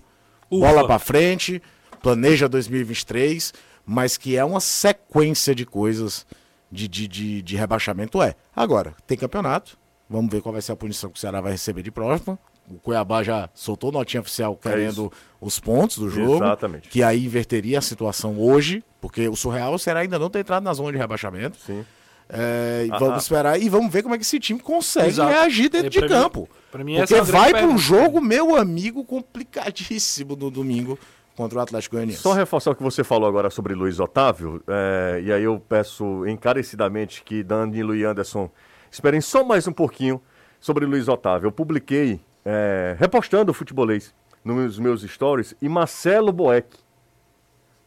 [0.52, 0.68] Ufa.
[0.68, 1.62] bola para frente,
[2.04, 3.54] planeja 2023,
[3.86, 6.28] mas que é uma sequência de coisas
[6.70, 8.36] de, de, de, de rebaixamento, é.
[8.54, 9.78] Agora, tem campeonato,
[10.10, 12.38] vamos ver qual vai ser a punição que o Ceará vai receber de próxima.
[12.70, 16.44] O Cuiabá já soltou notinha oficial é querendo é os pontos do jogo.
[16.44, 16.90] Exatamente.
[16.90, 20.64] Que aí inverteria a situação hoje, porque o surreal o Ceará ainda não tem entrado
[20.64, 21.58] na zona de rebaixamento.
[21.66, 21.86] Sim.
[22.30, 23.18] É, ah, vamos ah.
[23.18, 25.30] esperar e vamos ver como é que esse time consegue Exato.
[25.30, 26.50] reagir dentro de campo.
[26.80, 30.98] Mim, porque é vai para um jogo, meu amigo, complicadíssimo no domingo
[31.36, 32.22] contra o Atlético Goianiense.
[32.22, 36.26] Só reforçar o que você falou agora sobre Luiz Otávio, é, e aí eu peço
[36.28, 38.50] encarecidamente que Danilo e Anderson
[38.92, 40.22] esperem só mais um pouquinho
[40.60, 41.48] sobre Luiz Otávio.
[41.48, 46.78] Eu publiquei, é, repostando o futebolês nos meus stories, e Marcelo Boeck,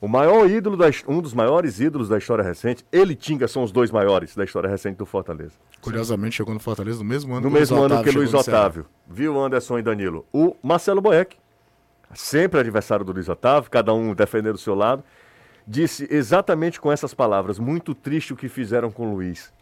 [0.00, 3.62] o maior ídolo, da, um dos maiores ídolos da história recente, ele e Tinga são
[3.62, 5.54] os dois maiores da história recente do Fortaleza.
[5.80, 8.34] Curiosamente chegou no Fortaleza no mesmo ano no que mesmo Luiz ano Otávio que Luiz
[8.34, 8.86] Otávio.
[9.08, 10.26] Viu Anderson e Danilo?
[10.32, 11.36] O Marcelo Boeck
[12.14, 15.02] sempre adversário do Luiz Otávio, cada um defendendo o seu lado,
[15.66, 19.52] disse exatamente com essas palavras: muito triste o que fizeram com o Luiz.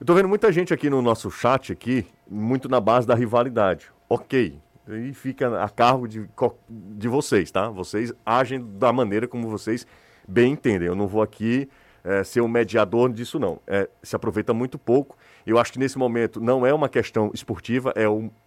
[0.00, 3.90] Eu tô vendo muita gente aqui no nosso chat aqui, muito na base da rivalidade.
[4.08, 4.58] Ok.
[4.88, 6.28] E fica a cargo de,
[6.68, 7.68] de vocês, tá?
[7.68, 9.86] Vocês agem da maneira como vocês
[10.26, 10.88] bem entendem.
[10.88, 11.68] Eu não vou aqui
[12.02, 13.60] é, ser um mediador disso, não.
[13.66, 15.16] É, se aproveita muito pouco.
[15.46, 18.04] Eu acho que nesse momento não é uma questão esportiva, é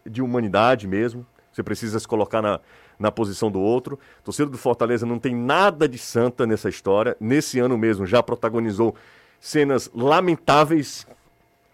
[0.09, 1.25] de humanidade mesmo.
[1.53, 2.59] Você precisa se colocar na,
[2.99, 3.99] na posição do outro.
[4.21, 7.15] O torcedor do Fortaleza não tem nada de santa nessa história.
[7.19, 8.95] Nesse ano mesmo já protagonizou
[9.39, 11.05] cenas lamentáveis.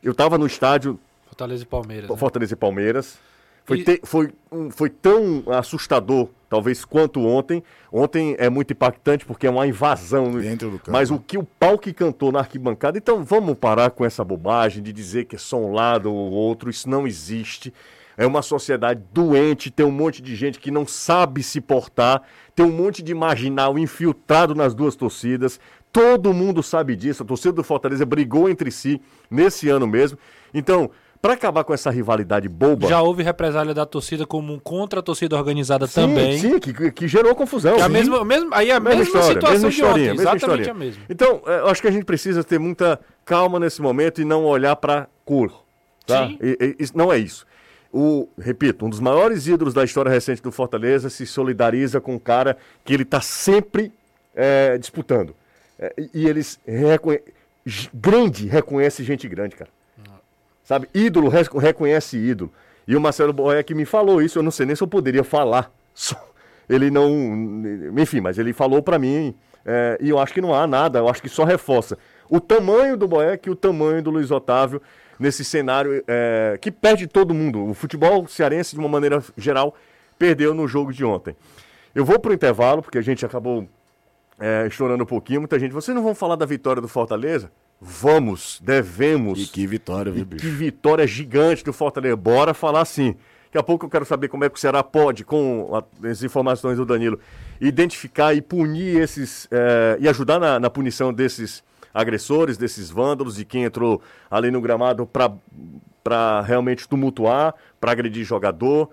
[0.04, 1.00] Eu estava no estádio.
[1.28, 2.10] Fortaleza e Palmeiras.
[2.10, 2.18] Né?
[2.18, 3.20] Fortaleza e Palmeiras.
[3.70, 4.34] Foi, te, foi,
[4.72, 7.63] foi tão assustador, talvez, quanto ontem.
[7.92, 10.32] Ontem é muito impactante porque é uma invasão.
[10.32, 10.92] Dentro do campo.
[10.92, 12.98] Mas o que o pau que cantou na arquibancada.
[12.98, 16.70] Então vamos parar com essa bobagem de dizer que é só um lado ou outro.
[16.70, 17.72] Isso não existe.
[18.19, 22.21] É uma sociedade doente, tem um monte de gente que não sabe se portar,
[22.53, 25.58] tem um monte de marginal infiltrado nas duas torcidas.
[25.89, 27.23] Todo mundo sabe disso.
[27.23, 29.01] A torcida do Fortaleza brigou entre si
[29.32, 30.17] nesse ano mesmo.
[30.53, 32.89] Então, para acabar com essa rivalidade boba.
[32.89, 36.39] Já houve represália da torcida como contra a torcida organizada sim, também.
[36.39, 37.77] Sim, que, que gerou confusão.
[37.77, 40.13] Que é a mesma, mesma, aí é a mesma, história, situação mesma de ontem, mesma
[40.21, 40.71] exatamente historinha.
[40.71, 41.03] a mesma.
[41.10, 44.43] Então, é, eu acho que a gente precisa ter muita calma nesse momento e não
[44.43, 45.63] olhar para cor.
[46.05, 46.27] Tá?
[46.27, 46.38] Sim.
[46.41, 47.47] E- e- não é isso.
[47.91, 52.19] O, repito, um dos maiores ídolos da história recente do Fortaleza se solidariza com um
[52.19, 53.91] cara que ele está sempre
[54.36, 55.36] é, disputando.
[55.78, 57.19] É, e- eles reconhe...
[57.93, 59.69] Grande reconhece gente grande, cara.
[60.63, 60.88] Sabe?
[60.93, 62.52] Ídolo reconhece ídolo.
[62.88, 65.71] E o Marcelo Boeck me falou isso, eu não sei nem se eu poderia falar.
[66.69, 67.10] Ele não.
[67.97, 69.34] Enfim, mas ele falou pra mim,
[69.65, 71.97] é, e eu acho que não há nada, eu acho que só reforça
[72.30, 74.80] o tamanho do Boeck e o tamanho do Luiz Otávio
[75.19, 77.65] nesse cenário é, que perde todo mundo.
[77.67, 79.75] O futebol cearense, de uma maneira geral,
[80.17, 81.36] perdeu no jogo de ontem.
[81.93, 83.67] Eu vou pro intervalo, porque a gente acabou
[84.39, 85.41] é, estourando um pouquinho.
[85.41, 87.51] Muita gente, vocês não vão falar da vitória do Fortaleza?
[87.82, 89.41] Vamos, devemos.
[89.41, 90.49] E que vitória, viu, E que bicho?
[90.51, 92.15] vitória gigante do Fortaleza.
[92.15, 93.15] Bora falar sim.
[93.45, 95.71] Daqui a pouco eu quero saber como é que o Ceará pode, com
[96.03, 97.19] as informações do Danilo,
[97.60, 99.47] identificar e punir esses.
[99.49, 104.62] eh, e ajudar na, na punição desses agressores, desses vândalos e quem entrou ali no
[104.62, 105.06] gramado
[106.04, 108.89] para realmente tumultuar, para agredir jogador.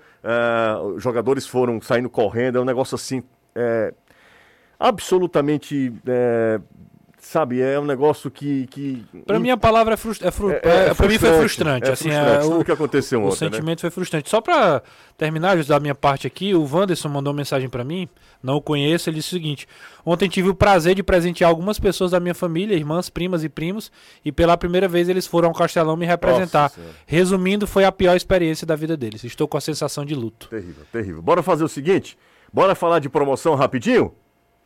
[0.95, 3.23] Os jogadores foram saindo correndo, é um negócio assim.
[3.55, 3.93] eh,
[4.79, 5.93] absolutamente.
[6.07, 6.61] eh,
[7.37, 8.67] sabe, é um negócio que.
[8.69, 10.23] que Pra mim a palavra é, frust...
[10.23, 10.51] é, fru...
[10.51, 11.89] É- é- é pra mim foi frustrante, frustrante.
[11.89, 13.51] é assim, frustrante, é, tudo o, que aconteceu o ontem, né?
[13.51, 14.31] sentimento foi frustrante.
[14.31, 14.83] Só pra
[15.19, 18.09] terminar da minha parte aqui, o Wanderson mandou uma mensagem pra mim,
[18.43, 19.69] não o conheço, ele disse o seguinte:
[20.05, 23.93] Ontem tive o prazer de presentear algumas pessoas da minha família, irmãs, primas e primos,
[24.25, 26.73] e pela primeira vez eles foram ao Castelão me representar.
[26.77, 26.81] Nossa.
[27.07, 29.25] Resumindo, foi a pior experiência da vida deles.
[29.25, 30.49] Estou com a sensação de luto.
[30.49, 31.23] Terrível, terrível.
[31.23, 32.17] Bora fazer o seguinte?
[32.53, 34.13] Bora falar de promoção rapidinho?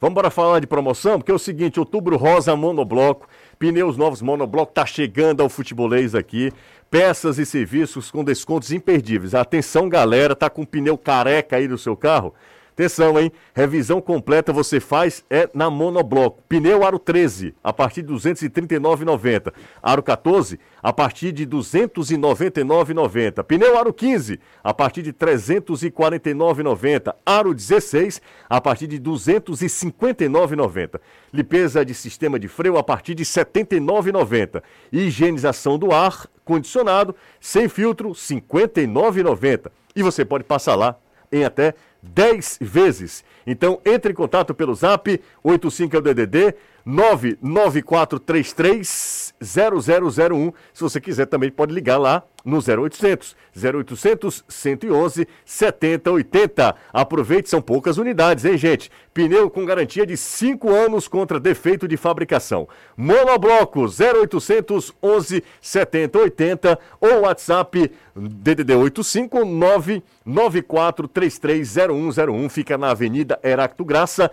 [0.01, 1.19] Vamos bora falar de promoção?
[1.19, 6.51] Porque é o seguinte, outubro rosa monobloco, pneus novos monobloco tá chegando ao futebolês aqui.
[6.91, 9.35] Peças e serviços com descontos imperdíveis.
[9.35, 12.33] Atenção, galera, tá com pneu careca aí no seu carro?
[12.81, 13.31] Atenção, hein?
[13.55, 16.43] Revisão completa você faz é na Monobloco.
[16.49, 19.53] Pneu Aro 13, a partir de R$ 239,90.
[19.83, 23.45] Aro 14, a partir de R$ 299,90.
[23.45, 27.15] Pneu Aro 15, a partir de R$ 349,90.
[27.27, 31.01] Aro 16, a partir de R$ 259,90.
[31.35, 34.63] Limpeza de sistema de freio a partir de R$ 79,90.
[34.91, 39.71] Higienização do ar condicionado sem filtro R$ 59,90.
[39.95, 40.97] E você pode passar lá
[41.33, 43.25] em até 10 vezes.
[43.47, 50.53] Então, entre em contato pelo zap 85 é o DDD 99433 0001.
[50.73, 56.75] Se você quiser também pode ligar lá no 0800 0800 111 7080.
[56.93, 58.91] Aproveite, são poucas unidades, hein, gente?
[59.13, 62.69] Pneu com garantia de 5 anos contra defeito de fabricação.
[62.97, 72.51] Monobloco 0800 11 7080 ou WhatsApp DDD 859 94330101.
[72.51, 74.31] Fica na Avenida Heracto Graça.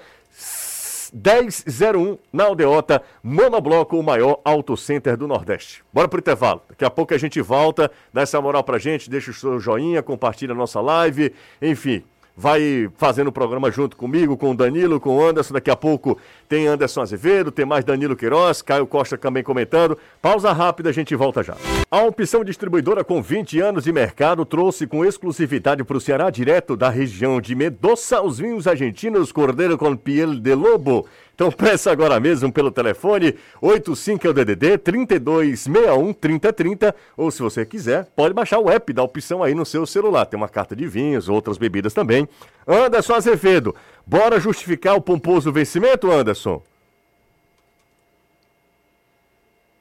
[1.13, 5.83] 1001 na Aldeota, Monobloco, o maior auto center do Nordeste.
[5.93, 6.61] Bora pro intervalo.
[6.69, 10.03] Daqui a pouco a gente volta, dá essa moral pra gente, deixa o seu joinha,
[10.03, 12.03] compartilha a nossa live, enfim.
[12.35, 15.55] Vai fazendo o programa junto comigo, com o Danilo, com o Anderson.
[15.55, 19.97] Daqui a pouco tem Anderson Azevedo, tem mais Danilo Queiroz, Caio Costa também comentando.
[20.21, 21.55] Pausa rápida, a gente volta já.
[21.91, 26.75] A opção distribuidora com 20 anos de mercado trouxe com exclusividade para o Ceará, direto
[26.75, 31.07] da região de Mendoza, os vinhos argentinos Cordeiro com Piel de Lobo.
[31.38, 37.63] Então peça agora mesmo pelo telefone 85 é o DDD 3261 3030 ou se você
[37.63, 40.25] quiser, pode baixar o app da opção aí no seu celular.
[40.25, 42.27] Tem uma carta de vinhos, outras bebidas também.
[42.67, 43.75] Anderson Azevedo,
[44.07, 46.63] bora justificar o pomposo vencimento, Anderson?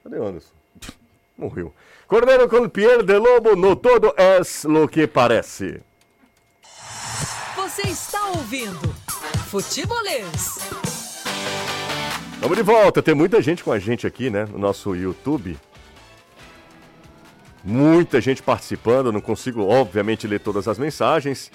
[0.02, 0.52] Cadê o Anderson?
[1.38, 1.72] Morreu.
[2.08, 5.80] Cordeiro com Piel de Lobo, no todo es lo que parece.
[7.56, 8.94] Você está ouvindo
[9.48, 10.58] Futebolês.
[12.40, 15.58] Vamos de volta, tem muita gente com a gente aqui, né, no nosso YouTube.
[17.64, 21.50] Muita gente participando, eu não consigo, obviamente, ler todas as mensagens.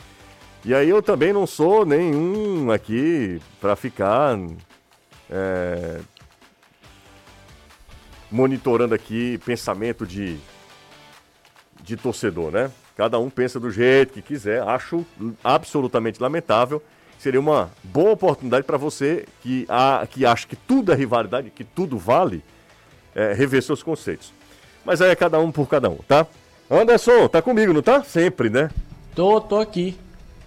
[0.64, 4.38] E aí eu também não sou nenhum aqui para ficar
[5.30, 6.00] é,
[8.30, 10.38] monitorando aqui pensamento de,
[11.82, 12.72] de torcedor, né?
[12.96, 14.62] Cada um pensa do jeito que quiser.
[14.62, 15.04] Acho
[15.44, 16.82] absolutamente lamentável.
[17.18, 21.64] Seria uma boa oportunidade para você que, a, que acha que tudo é rivalidade, que
[21.64, 22.44] tudo vale,
[23.16, 24.32] é, rever seus conceitos.
[24.86, 26.28] Mas aí é cada um por cada um, tá?
[26.70, 28.04] Anderson, tá comigo, não tá?
[28.04, 28.70] Sempre, né?
[29.16, 29.98] Tô, tô aqui.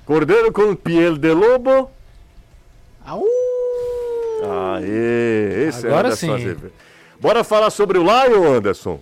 [0.06, 1.90] Cordeiro com piel de lobo.
[3.06, 3.22] Au!
[4.76, 6.34] Aê, esse Agora é Anderson sim.
[6.34, 6.72] Azevedo.
[7.20, 9.00] Bora falar sobre o Lion, Anderson?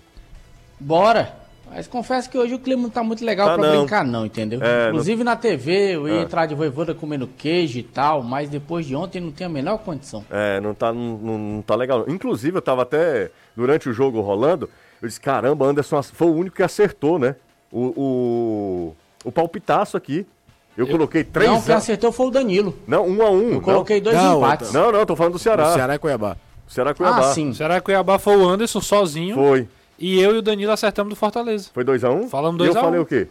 [0.78, 1.34] Bora!
[1.74, 3.78] Mas confesso que hoje o clima não tá muito legal Tá pra não.
[3.78, 4.60] brincar, não, entendeu?
[4.62, 6.22] É, Inclusive na TV eu ia Ah.
[6.22, 9.78] entrar de voivoda comendo queijo e tal, mas depois de ontem não tem a menor
[9.78, 10.22] condição.
[10.30, 12.00] É, não tá, não, não- não tá legal.
[12.06, 12.14] não.
[12.14, 14.68] Inclusive, eu tava até, durante o jogo rolando,
[15.00, 17.36] eu disse, caramba, Anderson foi o único que acertou, né?
[17.72, 20.26] O, o, o palpitaço aqui.
[20.76, 21.78] Eu, coloquei três não, quem a...
[21.78, 22.74] acertou foi o Danilo.
[22.86, 23.42] Não, um a um.
[23.42, 23.60] Eu não.
[23.60, 24.72] coloquei dois Não, empates.
[24.72, 25.68] Não, não, tô falando do Ceará.
[25.68, 26.36] O Ceará e Cuiabá.
[26.68, 27.18] Ceará Cuiabá.
[27.18, 27.52] Ah, sim.
[27.52, 29.34] Será que Cuiabá foi o Anderson sozinho?
[29.34, 29.68] Foi.
[29.98, 31.68] E eu e o Danilo acertamos do Fortaleza.
[31.72, 32.28] Foi 2x1?
[32.28, 32.82] Falamos E eu 2 a 1.
[32.82, 33.28] falei o quê?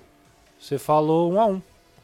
[0.59, 1.61] Você falou 1 a 1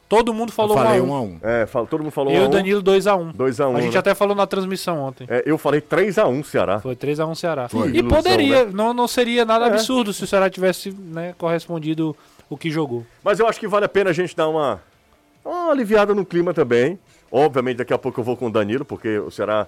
[0.09, 1.39] Todo mundo Eu falou 1 falei a 1 um a um.
[1.43, 3.75] É, fal- todo mundo falou Eu e 1 o Danilo 2 a 1 2x1.
[3.77, 3.99] A gente né?
[3.99, 5.27] até falou na transmissão ontem.
[5.29, 6.79] É, eu falei 3x1 Ceará.
[6.79, 7.69] Foi 3 a 1 Ceará.
[7.69, 7.89] Foi.
[7.89, 8.71] E Ilusão, poderia, né?
[8.73, 9.69] não, não seria nada É.
[9.69, 12.15] absurdo se o Ceará tivesse né, correspondido
[12.49, 13.05] o que jogou.
[13.23, 14.81] Mas eu acho que vale a pena a gente dar uma,
[15.47, 16.99] uma aliviada no clima também.
[17.31, 19.67] Obviamente, daqui a pouco eu vou com o Danilo, porque o Ceará,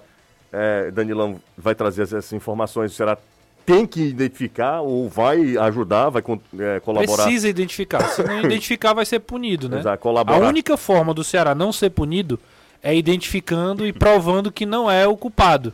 [0.52, 2.92] é, Danilão vai trazer essas informações.
[2.92, 3.18] O Ceará
[3.66, 6.22] tem que identificar ou vai ajudar, vai
[6.58, 7.24] é, colaborar.
[7.24, 8.02] Precisa identificar.
[8.08, 9.78] Se não identificar, vai ser punido, né?
[9.78, 10.48] Exato, A colaborar.
[10.48, 12.38] única forma do Ceará não ser punido
[12.82, 15.72] é identificando e provando que não é o culpado.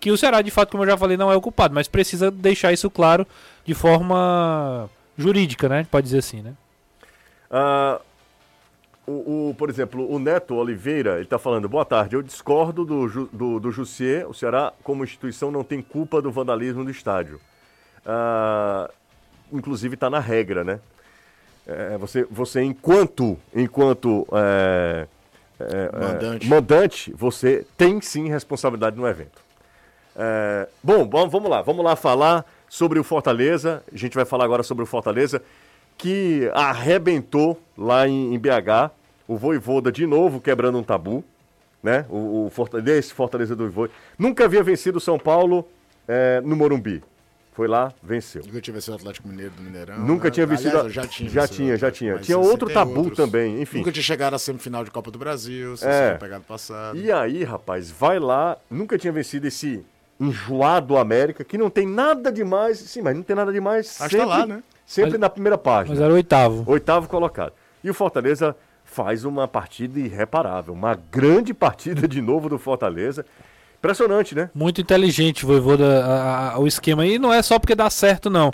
[0.00, 2.30] Que o Ceará, de fato, como eu já falei, não é o culpado, mas precisa
[2.30, 3.26] deixar isso claro
[3.64, 5.86] de forma jurídica, né?
[5.90, 6.52] Pode dizer assim, né?
[7.50, 8.00] Ah,
[9.10, 13.28] o, o- por exemplo, o Neto Oliveira, ele está falando, boa tarde, eu discordo do,
[13.32, 17.40] do, do Jussier, o Ceará, como instituição, não tem culpa do vandalismo do estádio.
[18.04, 18.90] Ah,
[19.52, 20.80] inclusive está na regra, né?
[21.66, 25.06] É, você, você, enquanto, enquanto é,
[25.60, 26.48] é, é, Mandante.
[26.48, 29.42] mandante, você tem sim responsabilidade no evento.
[30.16, 33.82] É, bom, bom, vamos lá, vamos lá falar sobre o Fortaleza.
[33.92, 35.42] A gente vai falar agora sobre o Fortaleza,
[35.98, 38.90] que arrebentou lá em, em BH.
[39.28, 41.22] O Voivoda de novo quebrando um tabu,
[41.82, 42.06] né?
[42.08, 43.92] O, o Fortaleza, esse Fortaleza do Voivoda.
[44.18, 45.68] Nunca havia vencido o São Paulo
[46.08, 47.02] é, no Morumbi.
[47.52, 48.42] Foi lá, venceu.
[48.46, 49.98] Nunca tinha vencido o Atlético Mineiro do Mineirão.
[49.98, 50.30] Nunca né?
[50.30, 50.76] tinha vencido.
[50.78, 51.28] Aliás, já tinha.
[51.28, 52.18] já tinha, já tinha.
[52.18, 53.16] Tinha outro tabu outros.
[53.16, 53.78] também, enfim.
[53.78, 56.14] Nunca tinha chegado à semifinal de Copa do Brasil, se É.
[56.14, 56.96] pegado passado.
[56.96, 59.84] E aí, rapaz, vai lá, nunca tinha vencido esse
[60.20, 62.78] enjoado América, que não tem nada demais.
[62.78, 64.00] Sim, mas não tem nada demais.
[64.00, 64.62] Acho que tá lá, né?
[64.86, 65.94] Sempre Mas- na primeira página.
[65.94, 66.64] Mas era o oitavo.
[66.70, 67.52] Oitavo colocado.
[67.82, 68.56] E o Fortaleza
[68.90, 70.72] faz uma partida irreparável.
[70.74, 73.24] Uma grande partida de novo do Fortaleza.
[73.78, 74.50] Impressionante, né?
[74.54, 77.06] Muito inteligente, Voivoda, a- a- o esquema.
[77.06, 78.50] E não é só porque dá certo, não.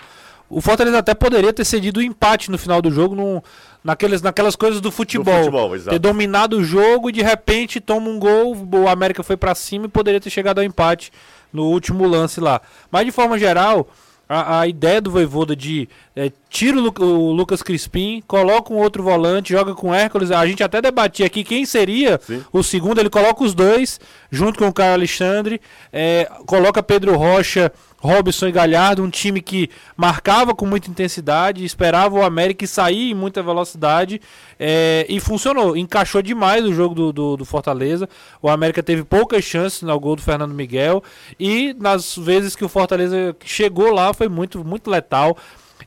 [0.50, 3.40] O Fortaleza até poderia ter cedido o empate no final do jogo, num,
[3.82, 5.34] naqueles, naquelas coisas do futebol.
[5.38, 5.90] futebol, exato.
[5.92, 9.86] ter dominado o jogo e de repente toma um gol, o América foi pra cima
[9.86, 11.10] e poderia ter chegado ao empate
[11.50, 12.60] no último lance lá.
[12.90, 13.88] Mas de forma geral,
[14.28, 18.76] a, a ideia do Voivoda de é, tira o, Lu- o Lucas Crispim, coloca um
[18.76, 20.30] outro volante, joga com o Hércules.
[20.30, 22.44] A gente até debatia aqui quem seria Sim.
[22.52, 23.00] o segundo.
[23.00, 25.60] Ele coloca os dois, junto com o Caio Alexandre,
[25.92, 32.14] é, coloca Pedro Rocha, Robson e Galhardo, um time que marcava com muita intensidade, esperava
[32.14, 34.20] o América sair em muita velocidade
[34.60, 35.76] é, e funcionou.
[35.76, 38.08] Encaixou demais o jogo do, do, do Fortaleza.
[38.40, 41.02] O América teve poucas chances no gol do Fernando Miguel
[41.40, 45.36] e nas vezes que o Fortaleza chegou lá foi muito, muito letal.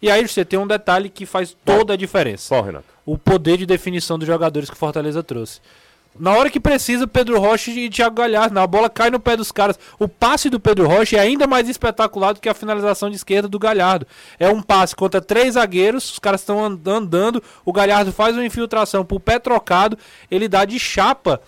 [0.02, 2.86] E aí você tem um detalhe que faz toda a diferença Só, Renato.
[3.06, 5.60] o poder de definição dos jogadores que o Fortaleza trouxe.
[6.20, 9.52] Na hora que precisa, Pedro Rocha e Thiago Galhardo, a bola cai no pé dos
[9.52, 9.78] caras.
[10.00, 13.48] O passe do Pedro Rocha é ainda mais espetacular do que a finalização de esquerda
[13.48, 14.08] do Galhardo.
[14.40, 18.44] É um passe contra três zagueiros, os caras estão and- andando, o Galhardo faz uma
[18.46, 19.96] infiltração pro pé trocado,
[20.32, 21.40] ele dá de chapa.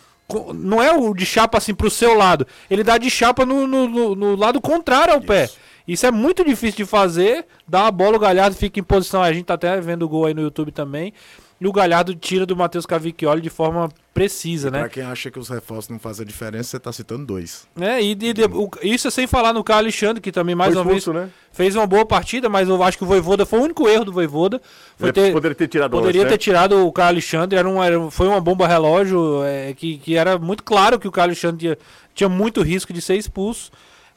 [0.54, 3.88] Não é o de chapa assim pro seu lado, ele dá de chapa no, no-
[3.88, 5.50] no- no lado contrário ao pé.
[5.88, 7.46] Isso é muito difícil de fazer.
[7.68, 9.24] Dá a bola, o Galhardo fica em posição.
[9.24, 11.14] A gente tá até vendo o gol aí no YouTube também.
[11.62, 14.80] E o Galhardo tira do Matheus Cavicchioli de forma precisa, né?
[14.80, 17.68] Pra quem acha que os reforços não fazem diferença, você tá citando dois.
[17.80, 20.74] É, e, e de- o- isso é sem falar no Carlos Alexandre, que também mais
[20.74, 21.32] Foi uma expulso, vez né?
[21.52, 24.12] fez uma boa partida, mas eu acho que o Voivoda foi o único erro do
[24.14, 24.62] Voivoda.
[24.98, 26.38] Foi Ele ter, poderia ter tirado poderia antes, ter né?
[26.38, 30.38] tirado o Carlos Alexandre, era um, era- foi uma bomba relógio, é, que, que era
[30.40, 31.78] muito claro que o Carlos Alexandre tinha,
[32.16, 33.70] tinha muito risco de ser expulso.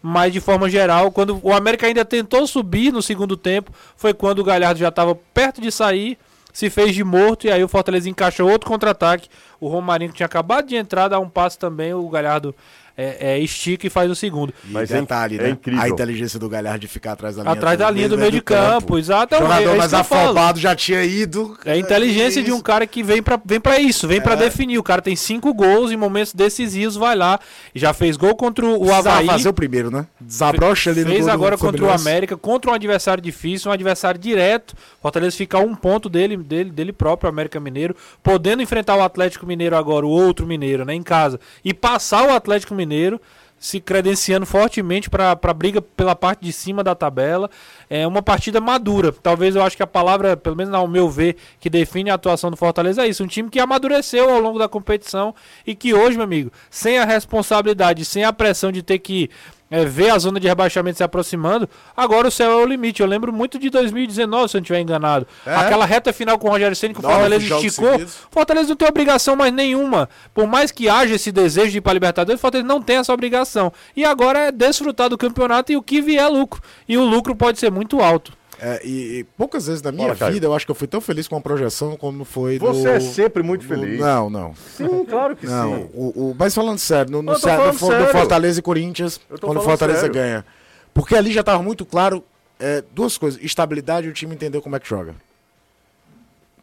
[0.05, 4.41] Mas de forma geral, quando o América ainda tentou subir no segundo tempo, foi quando
[4.41, 6.19] o Galhardo já estava perto de sair,
[6.53, 9.29] se fez de morto e aí o Fortaleza encaixou outro contra-ataque.
[9.61, 12.55] O Romarinho que tinha acabado de entrar, dá um passe também, o Galhardo
[12.97, 14.53] é, é, estica e faz o segundo.
[14.65, 15.51] Mas E é detalhe, é né?
[15.51, 15.81] incrível.
[15.83, 17.53] A inteligência do Galhardo de ficar atrás da linha.
[17.55, 19.35] Atrás da linha do meio de campo, exato.
[19.35, 21.57] O é jogador isso mais afobado já tinha ido.
[21.65, 24.21] É a inteligência de um cara que vem pra, vem pra isso, vem É.
[24.21, 24.79] pra definir.
[24.79, 27.39] O cara tem cinco gols em momentos decisivos, vai lá.
[27.75, 29.27] Já fez gol contra o Precisava Havaí.
[29.27, 30.07] fazer o primeiro, né?
[30.21, 31.91] Desabrocha ali no Fez gol do agora contra o.
[31.91, 34.75] América, contra um adversário difícil, um adversário direto.
[35.03, 39.45] Fortaleza fica a um ponto dele, dele, dele próprio, América Mineiro, podendo enfrentar o Atlético
[39.45, 43.21] Mineiro agora, o outro Mineiro, né, em casa, e passar o Atlético Mineiro,
[43.63, 47.49] se credenciando fortemente para a briga pela parte de cima da tabela.
[47.89, 49.13] É uma partida madura.
[49.13, 52.51] Talvez eu acho que a palavra, pelo menos ao meu ver, que define a atuação
[52.51, 53.23] do Fortaleza é isso.
[53.23, 55.33] Um time que amadureceu ao longo da competição
[55.65, 59.31] e que hoje, meu amigo, sem a responsabilidade, sem a pressão de ter que
[59.73, 63.01] é, ver a zona de rebaixamento se aproximando, agora o céu é o limite.
[63.01, 65.27] Eu lembro muito de 2019, se eu não estiver enganado.
[65.47, 65.55] É.
[65.55, 68.07] Aquela reta final com o Rogério Ceni que o Fortaleza esticou.
[68.31, 70.11] Fortaleza não tem obrigação mais nenhuma.
[70.35, 73.13] Por mais que haja esse desejo de ir para Libertadores, o Fortaleza não tem essa
[73.15, 73.73] obrigação.
[73.97, 76.63] E agora é desfrutar do campeonato e o que vier é lucro.
[76.87, 78.33] E o lucro pode ser muito alto.
[78.65, 81.27] É, e, e poucas vezes na minha vida eu acho que eu fui tão feliz
[81.27, 83.99] com a projeção como foi Você no- é sempre muito feliz.
[83.99, 84.55] Não, não.
[84.77, 85.89] Sim, claro que Não, sim.
[85.95, 88.07] o, o- mas falando sério, no, no, falando no sério.
[88.13, 90.15] Fortaleza e Corinthians, quando o Fortaleza sério.
[90.15, 90.47] ganha.
[90.95, 92.23] Porque ali já estava muito claro
[92.61, 95.17] é, duas coisas: estabilidade e o time entender como é que joga.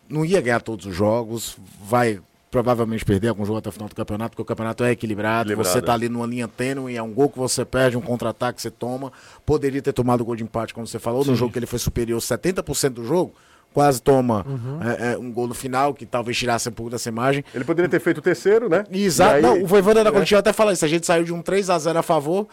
[0.07, 2.19] Não ia ganhar todos os jogos, vai
[2.51, 5.69] provavelmente perder algum jogo até o final do campeonato, porque o campeonato é equilibrado, Equilibrado,
[5.69, 5.95] você tá é.
[5.95, 9.11] ali numa linha tênue, é um gol que você perde, um contra-ataque que você toma.
[9.45, 11.77] Poderia ter tomado o gol de empate, como você falou, no jogo que ele foi
[11.79, 13.33] superior 70% do jogo,
[13.71, 14.79] quase toma Uhum.
[14.81, 17.43] é, é, um gol no final, que talvez tirasse um pouco dessa imagem.
[17.53, 18.83] Ele poderia ter feito o terceiro, né?
[18.91, 19.35] Exato.
[19.35, 20.13] Aí- Não, o Voivoda da É.
[20.13, 20.83] Coletiva até fala isso.
[20.83, 22.47] A gente saiu de um 3x0 a favor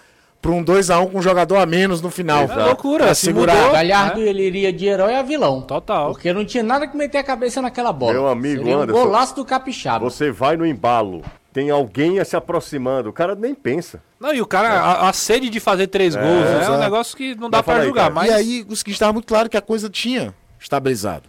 [0.46, 2.44] para um 2x1 com um jogador a menos no final.
[2.44, 3.56] É loucura, Pra se segurar.
[3.56, 3.72] mudou.
[3.72, 5.60] Galhardo ele iria de herói a vilão.
[5.62, 6.12] Total.
[6.12, 8.12] Porque não tinha nada que meter a cabeça naquela bola.
[8.12, 10.08] Meu amigo Seria um Anderson, golaço do Capixaba.
[10.08, 11.22] Você vai no embalo,
[11.52, 14.00] tem alguém se aproximando, o cara nem pensa.
[14.20, 16.26] Não, e o cara, a, a sede de fazer três gols,
[16.62, 18.10] é, um negócio que não dá aí, julgar.
[18.12, 21.28] Mas E aí, os que estava muito claro que a coisa tinha estabilizado.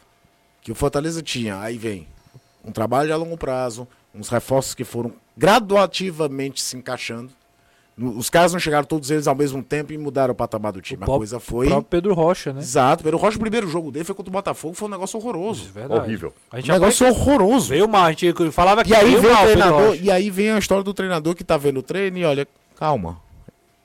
[0.62, 1.60] Que o Fortaleza tinha.
[1.60, 2.08] Aí vem
[2.64, 7.32] um trabalho a longo prazo, uns reforços que foram graduativamente se encaixando.
[8.00, 11.00] Os caras não chegaram todos eles ao mesmo tempo e mudaram o patamar do time.
[11.00, 11.66] O A próprio- coisa o foi.
[11.68, 12.60] próprio Pedro Rocha, né?
[12.60, 13.04] Exato.
[13.04, 15.72] Pero o Rocha, o primeiro jogo dele foi contra o Botafogo, foi um negócio horroroso.
[15.74, 16.00] Verdade.
[16.02, 16.32] Horrível.
[16.52, 17.70] A gente Um negócio horroroso.
[17.70, 20.12] veio mal, a gente falava que E aí veio vem o mal, Pedro treinador, e
[20.12, 23.18] aí vem a história do treinador que tá vendo o treino e olha, calma.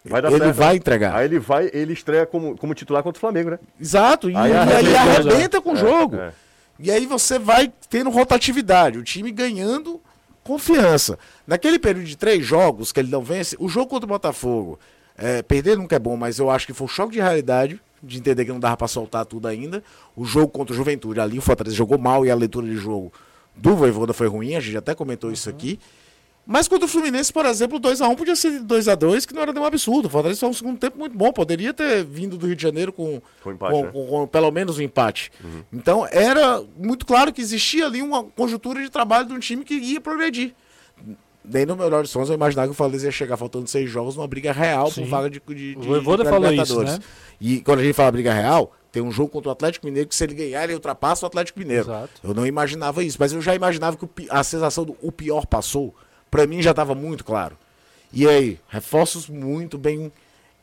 [0.05, 0.57] Vai dar Ele certo.
[0.57, 1.15] vai entregar.
[1.17, 3.59] Aí ele vai, ele estreia como, como titular contra o Flamengo, né?
[3.81, 4.59] Exato, e Aí e aí,
[4.97, 6.17] arrebenta, arrebenta com o jogo.
[6.17, 6.33] é.
[6.79, 10.01] E aí você vai tendo rotatividade, o time ganhando
[10.45, 11.19] confiança.
[11.47, 14.79] Naquele período de três jogos que ele não vence, o jogo contra o Botafogo,
[15.17, 18.19] é, perder nunca é bom, mas eu acho que foi um choque de realidade, de
[18.19, 19.83] entender que não dava pra soltar tudo ainda.
[20.17, 23.13] O jogo contra o Juventude, ali o Fortaleza jogou mal e a leitura de jogo
[23.55, 25.79] do Voivoda foi ruim, a gente até comentou isso aqui.
[26.45, 30.07] Mas contra o Fluminense, por exemplo, 2x1 podia ser 2x2, que não era nenhum absurdo.
[30.07, 31.33] O Fortaleza foi um segundo tempo muito bom.
[31.33, 33.91] Poderia ter vindo do Rio de Janeiro com, Com empate, com- né?
[33.93, 35.31] com- com pelo menos um empate.
[35.73, 39.75] Então era muito claro que existia ali uma conjuntura de trabalho de um time que
[39.75, 40.53] ia progredir.
[41.45, 44.17] Nem no melhor dos sonhos eu imaginava que o Fortaleza ia chegar faltando seis jogos
[44.17, 45.05] numa briga real por Sim.
[45.07, 46.93] vaga de, de, de, O Voivoda de isso, Libertadores.
[46.99, 47.05] né?
[47.41, 50.15] E quando a gente fala briga real, tem um jogo contra o Atlético Mineiro que
[50.15, 51.85] se ele ganhar, ele ultrapassa o Atlético Mineiro.
[51.85, 52.21] Exato.
[52.23, 55.93] Eu não imaginava isso, mas eu já imaginava que a sensação do o pior passou,
[56.33, 57.59] pra mim já estava muito claro.
[58.11, 60.11] E aí, reforços muito bem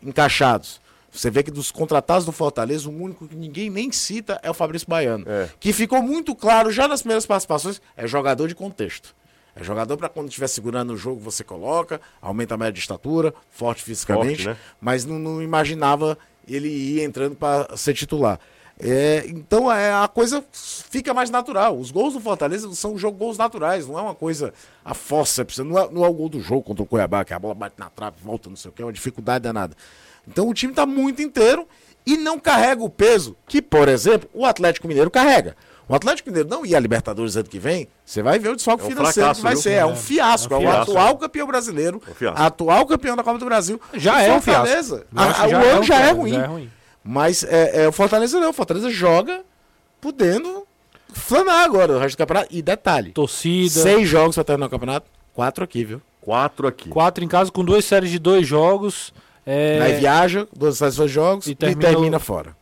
[0.02, 0.82] encaixados.
[1.12, 4.54] Você vê que dos contratados do Fortaleza, o único que ninguém nem cita é o
[4.54, 5.26] Fabrício Baiano.
[5.28, 5.48] É.
[5.60, 9.16] Que ficou muito claro já nas primeiras participações, é jogador de contexto.
[9.56, 13.34] É jogador para quando estiver segurando o jogo você coloca, aumenta a média de estatura,
[13.52, 14.58] forte fisicamente, Forte, né?
[14.82, 16.18] mas não, não imaginava
[16.48, 18.40] ele ir entrando para ser titular.
[18.82, 21.78] É, então é, a coisa fica mais natural.
[21.78, 24.54] Os gols do Fortaleza são jogo, gols naturais, não é uma coisa
[24.86, 27.40] a forceps, não é, não é o gol do jogo contra o Cuiabá, que a
[27.40, 29.76] bola bate na trave, volta, não sei o que, é uma dificuldade danada.
[30.26, 31.68] Então o time está muito inteiro
[32.06, 35.58] e não carrega o peso que, por exemplo, o Atlético Mineiro carrega.
[35.86, 38.84] O Atlético Mineiro não ia a Libertadores ano que vem, você vai ver o desfalque
[38.84, 39.62] É um financeiro fracasso, que vai viu?
[39.64, 39.72] ser.
[39.74, 40.54] É, um fiasco.
[40.54, 40.92] É, É um o fiasco.
[40.92, 43.82] atual campeão brasileiro, É um atual campeão da Copa do Brasil.
[43.96, 45.04] Já O é um fiasco.
[45.16, 46.72] A- que a- o ano já é já é ruim.
[47.04, 48.50] Mas é, é, o Fortaleza não.
[48.50, 49.42] O Fortaleza joga
[50.02, 50.66] podendo
[51.14, 52.48] flanar agora o resto do campeonato.
[52.54, 53.70] E detalhe: Torcida.
[53.82, 56.02] seis jogos pra terminar o campeonato, quatro aqui, viu?
[56.22, 56.90] Quatro aqui.
[56.90, 59.14] Quatro em casa com duas séries de dois jogos.
[59.46, 62.56] É, Aí viaja, duas sessões de jogos E e termina termina, o- fora.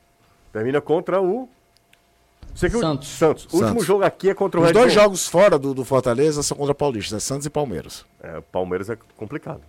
[0.53, 1.49] Termina contra o.
[2.55, 3.07] Você que o- Santos.
[3.09, 3.43] Santos.
[3.45, 3.85] O último Santos.
[3.85, 5.03] jogo aqui é contra o Os Red dois Bull.
[5.03, 8.05] jogos fora do, do Fortaleza são contra Paulista, é Santos e Palmeiras.
[8.23, 9.61] É, Palmeiras é complicado.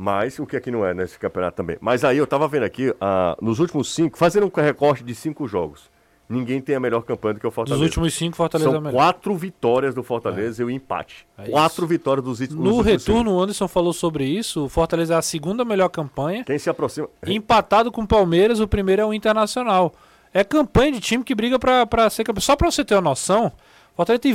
[0.00, 1.76] Mas o que aqui não é nesse campeonato também.
[1.80, 5.48] Mas aí eu tava vendo aqui, ah, nos últimos cinco, fazendo um recorte de cinco
[5.48, 5.90] jogos.
[6.30, 7.82] ninguém tem a melhor campanha do que o Dos Fortaleza.
[7.84, 8.94] últimos cinco, Fortaleza é São melhor.
[8.96, 11.26] quatro vitórias do Fortaleza e o empate.
[11.38, 11.86] É quatro isso.
[11.88, 14.66] vitórias dos últimos No nos retorno, o Anderson falou sobre isso.
[14.66, 16.38] O Fortaleza é a segunda melhor campanha.
[16.38, 16.46] cinco.
[16.46, 17.08] Quem se aproxima.
[17.26, 19.92] Empatado com o Palmeiras, o primeiro é o Internacional.
[20.32, 22.42] É campanha de time que briga pra, pra ser campeão.
[22.42, 23.46] Só pra você ter uma noção,
[23.94, 24.32] o Fortaleza tem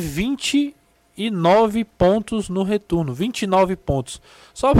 [1.15, 3.13] 29 pontos no retorno.
[3.13, 4.21] 29 pontos.
[4.53, 4.73] Só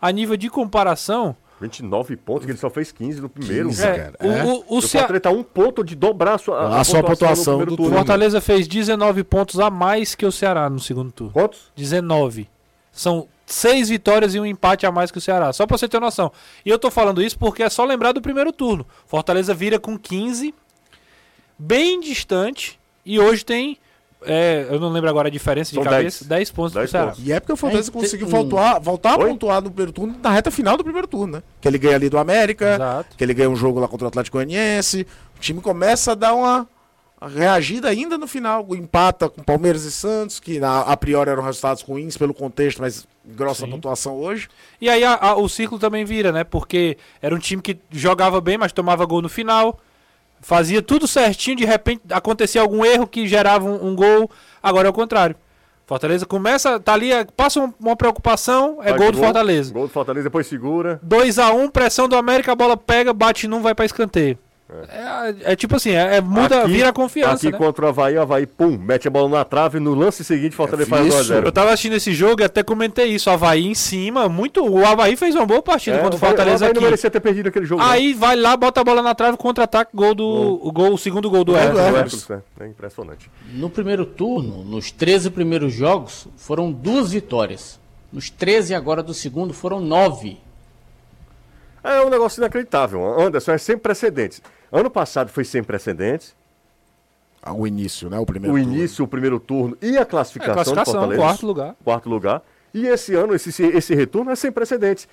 [0.00, 3.68] a nível de comparação, 29 pontos, que ele só fez 15 no primeiro.
[3.68, 3.94] 15, cara.
[3.96, 4.16] é, cara.
[4.22, 4.44] o, É.
[4.44, 7.54] o, o O Cea- Fortaleza tá um ponto de dobrar a sua, A sua pontuação
[7.54, 7.96] no do primeiro turno.
[7.96, 11.32] Fortaleza fez 19 pontos a mais que o Ceará no segundo turno.
[11.32, 11.70] Quantos?
[11.76, 12.48] 19.
[12.92, 15.52] São seis vitórias e um empate a mais que o Ceará.
[15.52, 16.32] Só pra você ter noção.
[16.64, 18.86] E eu tô falando isso porque é só lembrar do primeiro turno.
[19.06, 20.54] Fortaleza vira com 15,
[21.58, 23.76] bem distante, e hoje tem.
[24.26, 26.24] É, eu não lembro agora a diferença de São cabeça.
[26.24, 26.28] 10.
[26.28, 27.06] 10 pontos 10 pro Ceará.
[27.12, 27.26] pontos.
[27.26, 29.28] E é porque o Fortaleza É, conseguiu tem- voltar, voltar a Oi?
[29.28, 31.42] pontuar no primeiro turno na reta final do primeiro turno, né?
[31.60, 33.16] Que ele ganha ali do América, Exato.
[33.16, 35.06] que ele ganha um jogo lá contra o Atlético Goianiense.
[35.36, 36.68] O time começa a dar uma
[37.34, 38.66] reagida ainda no final.
[38.74, 43.06] Empata com Palmeiras e Santos, que na- a priori eram resultados ruins pelo contexto, mas
[43.24, 43.70] grossa Sim.
[43.72, 44.48] pontuação hoje.
[44.80, 46.44] E aí a- a- o ciclo também vira, né?
[46.44, 49.78] Porque era um time que jogava bem, mas tomava gol no final.
[50.40, 54.30] Fazia tudo certinho, de repente acontecia algum erro que gerava um, um gol.
[54.62, 55.36] Agora é o contrário.
[55.86, 59.72] Fortaleza começa, tá ali, passa um- uma preocupação, é Faz gol do Fortaleza.
[59.72, 61.00] Gol do Fortaleza, depois segura.
[61.04, 64.38] 2x1, pressão do América, a bola pega, bate num, vai pra escanteio.
[64.88, 67.58] É, é tipo assim, é, é muda, Aqui- vira a confiança, Aqui né?
[67.58, 69.80] contra o Havaí, o Havaí, pum, mete a bola na trave.
[69.80, 71.32] No lance seguinte, Fortaleza faz Isso.
[71.32, 71.44] 1x0.
[71.46, 73.28] Eu tava assistindo esse jogo e até comentei isso.
[73.28, 74.64] O Havaí em cima, muito.
[74.64, 76.74] O Havaí fez uma boa partida contra o Fortaleza É, o Havaí aqui.
[76.76, 77.82] não merecia ter perdido aquele jogo.
[77.82, 80.26] Aí vai lá, bota a bola na trave, contra-ataque, gol do.
[80.62, 82.40] O, gol, o segundo gol do Hércules, né?
[82.60, 83.30] É impressionante.
[83.52, 87.80] No primeiro turno, nos 13 primeiros jogos, foram duas vitórias.
[88.12, 90.38] Nos 13 agora do segundo, foram nove.
[91.82, 93.02] É um negócio inacreditável.
[93.20, 94.42] Anderson, é sem precedentes.
[94.72, 96.34] Ano passado foi sem precedentes.
[97.42, 98.18] Ah, O início, né?
[98.18, 98.74] O primeiro o turno.
[98.74, 101.22] início, o primeiro turno e a É, classificação, classificação, do Fortaleza.
[101.22, 101.76] quarto lugar.
[101.82, 102.42] Quarto lugar.
[102.72, 105.08] E esse ano, esse, esse retorno é sem precedentes.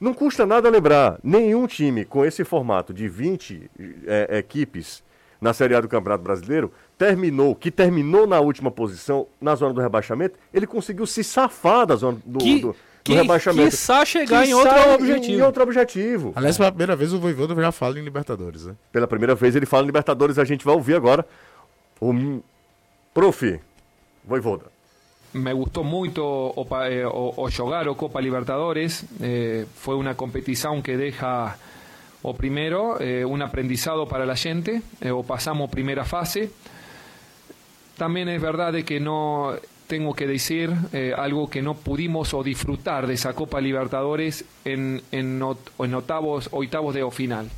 [0.00, 3.70] Não custa nada lembrar, nenhum time com esse formato de 20
[4.06, 5.02] é, equipes
[5.40, 9.80] na Série A do Campeonato Brasileiro terminou, que terminou na última posição, na zona do
[9.80, 13.70] rebaixamento, ele conseguiu se safar da zona do, Que, do que, rebaixamento.
[13.70, 15.38] quiçá chegar em Quiçá outro em- objetivo.
[15.38, 16.32] Em outro objetivo.
[16.36, 18.74] Aliás, pela primeira vez o Voivoda já fala em Libertadores, né?
[18.92, 21.26] Pela primeira vez ele fala em Libertadores, a gente vai ouvir agora
[22.00, 22.40] o
[23.14, 23.60] prof.
[24.24, 24.64] Voivoda.
[25.34, 29.04] Me gustó muito o, pa- eh, o, o jugar o Copa Libertadores.
[29.20, 31.56] Eh, fue una competición que deja,
[32.22, 34.82] o primero, eh, un aprendizado para la gente.
[35.00, 36.50] eh, o pasamos primera fase.
[37.96, 39.54] También es verdad de que no
[39.92, 45.02] tengo que decir eh, algo que no pudimos o disfrutar de esa Copa Libertadores en,
[45.12, 47.50] en, ot- en octavos, octavos de o final.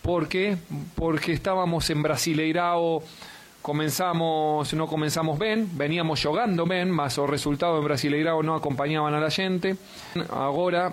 [0.00, 0.56] ¿Por qué?
[0.94, 3.02] Porque estábamos en Brasileirao,
[3.60, 9.20] comenzamos, no comenzamos bien, veníamos jugando bien, mas os resultados en Brasileirao no acompañaban a
[9.20, 9.76] la gente.
[10.30, 10.90] Ahora,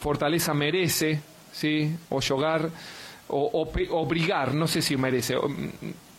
[0.00, 1.20] Fortaleza merece,
[1.52, 1.94] ¿sí?
[2.08, 2.70] O jugar,
[3.28, 5.36] o, o, brigar, no sé si merece,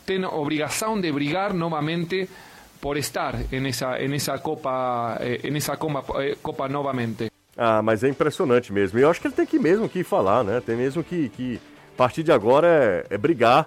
[0.05, 2.27] ten obligación de brigar nuevamente
[2.83, 7.31] por estar en esa, en esa Copa, eh, en esa Copa, eh, Copa nuevamente.
[7.57, 8.99] Ah, mas é impressionante mesmo.
[8.99, 10.59] E eu acho que ele tem que mesmo que falar, né?
[10.59, 11.61] Tem mesmo que, que
[11.93, 12.67] a partir de agora
[13.09, 13.65] é, é brigar,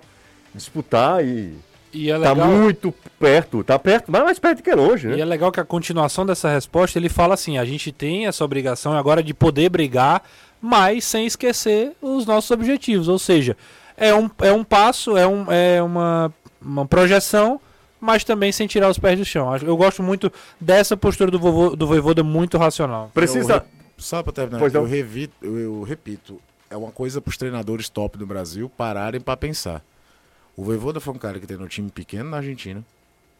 [0.54, 1.54] disputar e
[1.94, 2.46] E é tá legal.
[2.46, 5.20] muito perto, tá perto, mas mais perto que longe, E né?
[5.20, 8.92] é legal que a continuação dessa resposta ele fala assim: a gente tem essa obrigação
[8.92, 10.22] agora de poder brigar,
[10.60, 13.08] mas sem esquecer os nossos objetivos.
[13.08, 13.56] Ou seja,
[13.96, 17.58] é um, é um passo, é, um, é uma, uma projeção,
[18.06, 19.54] mas também sem tirar os pés do chão.
[19.58, 23.10] Eu gosto muito dessa postura do, vovô, do Voivoda muito racional.
[23.12, 23.66] Precisa.
[23.98, 26.40] Só pra terminar, Pois eu, revi- eu- eu repito,
[26.70, 29.82] é uma coisa pros treinadores top do Brasil pararem pra pensar.
[30.56, 32.84] O Voivoda foi um cara que treinou time pequeno na Argentina,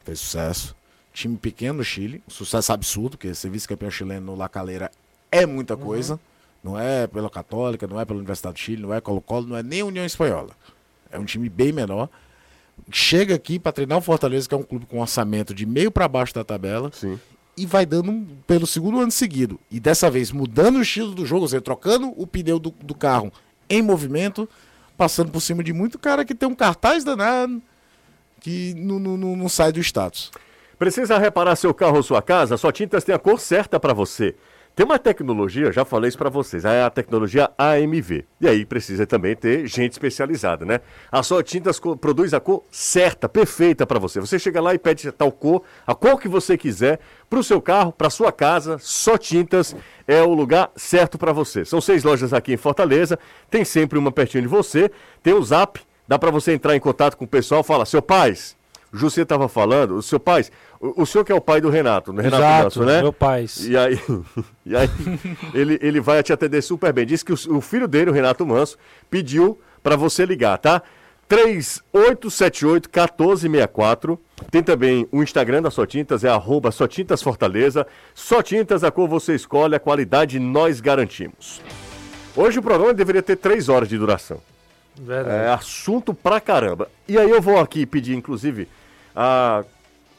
[0.05, 0.75] fez sucesso.
[1.12, 4.91] Time pequeno no Chile, um sucesso absurdo, porque ser vice-campeão chileno no La Calera
[5.31, 6.19] é muita coisa.
[6.64, 9.62] Não é pela Católica, não é pela Universidade do Chile, não é Colo-Colo, não é
[9.62, 10.51] nem União Espanhola.
[11.11, 12.09] É um time bem menor.
[12.91, 16.07] Chega aqui pra treinar o Fortaleza, que é um clube com orçamento de meio pra
[16.07, 17.18] baixo da tabela Sim.
[17.57, 19.59] e vai dando pelo segundo ano seguido.
[19.70, 22.95] E dessa vez mudando o estilo do jogo, ou seja, trocando o pneu do, do
[22.95, 23.33] carro
[23.68, 24.49] em movimento,
[24.97, 27.61] passando por cima de muito cara que tem um cartaz danado
[28.41, 30.31] que não, não, não- não sai do status.
[30.79, 32.57] Precisa reparar seu carro ou sua casa?
[32.57, 34.37] Só Tintas tem a cor certa para você.
[34.77, 38.27] Tem uma tecnologia, já falei isso para vocês, é a tecnologia AMV.
[38.39, 40.81] E aí precisa também ter gente especializada, né?
[41.11, 44.20] A Só Tintas produz a cor certa, perfeita para você.
[44.20, 47.01] Você chega lá e pede tal cor, a cor que você quiser,
[47.31, 48.77] para o seu carro, para sua casa.
[48.79, 49.74] Só Tintas
[50.07, 51.64] é o lugar certo para você.
[51.64, 53.18] São seis lojas aqui em Fortaleza,
[53.51, 54.91] tem sempre uma pertinho de você.
[55.22, 58.57] Tem o Zap Dá para você entrar em contato com o pessoal, fala, seu pais,
[58.93, 60.45] o José estava falando, o seu pai,
[60.81, 63.03] o, o senhor que é o pai do Renato, do Renato Exato, Manso, né?
[63.03, 63.47] meu pai.
[63.61, 64.01] E aí,
[64.66, 64.89] e aí
[65.55, 67.07] ele, ele vai te atender super bem.
[67.07, 68.77] Diz que o, o filho dele, o Renato Manso,
[69.11, 70.83] pediu para você ligar, tá?
[71.29, 74.18] 3878-1464.
[74.51, 77.87] Tem também o Instagram da Sotintas, é arroba Sotintas Fortaleza.
[78.14, 81.62] Sotintas, a cor você escolhe, a qualidade nós garantimos.
[82.37, 84.41] Hoje o programa deveria ter três horas de duração.
[84.95, 85.47] Verdade.
[85.47, 86.89] É assunto pra caramba.
[87.09, 88.68] E aí eu vou aqui pedir, inclusive,
[89.14, 89.64] a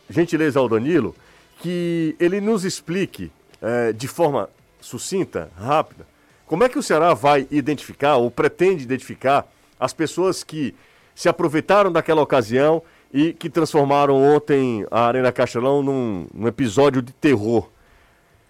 [0.09, 1.15] gentileza ao Danilo,
[1.59, 3.31] que ele nos explique
[3.61, 4.49] é, de forma
[4.79, 6.05] sucinta, rápida,
[6.45, 9.45] como é que o Ceará vai identificar, ou pretende identificar,
[9.79, 10.73] as pessoas que
[11.13, 12.81] se aproveitaram daquela ocasião
[13.13, 17.69] e que transformaram ontem a Arena Castelão num, num episódio de terror.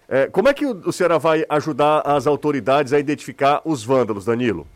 [0.08, 4.24] É, como é que o, o Ceará vai ajudar as autoridades a identificar os vândalos,
[4.24, 4.66] Danilo?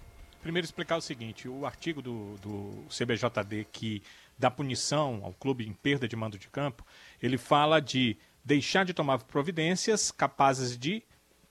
[0.42, 4.02] Primeiro explicar o seguinte, o artigo do, do CBJD que
[4.38, 6.84] dá punição ao clube em perda de mando de campo,
[7.22, 11.02] ele fala de deixar de tomar providências capazes de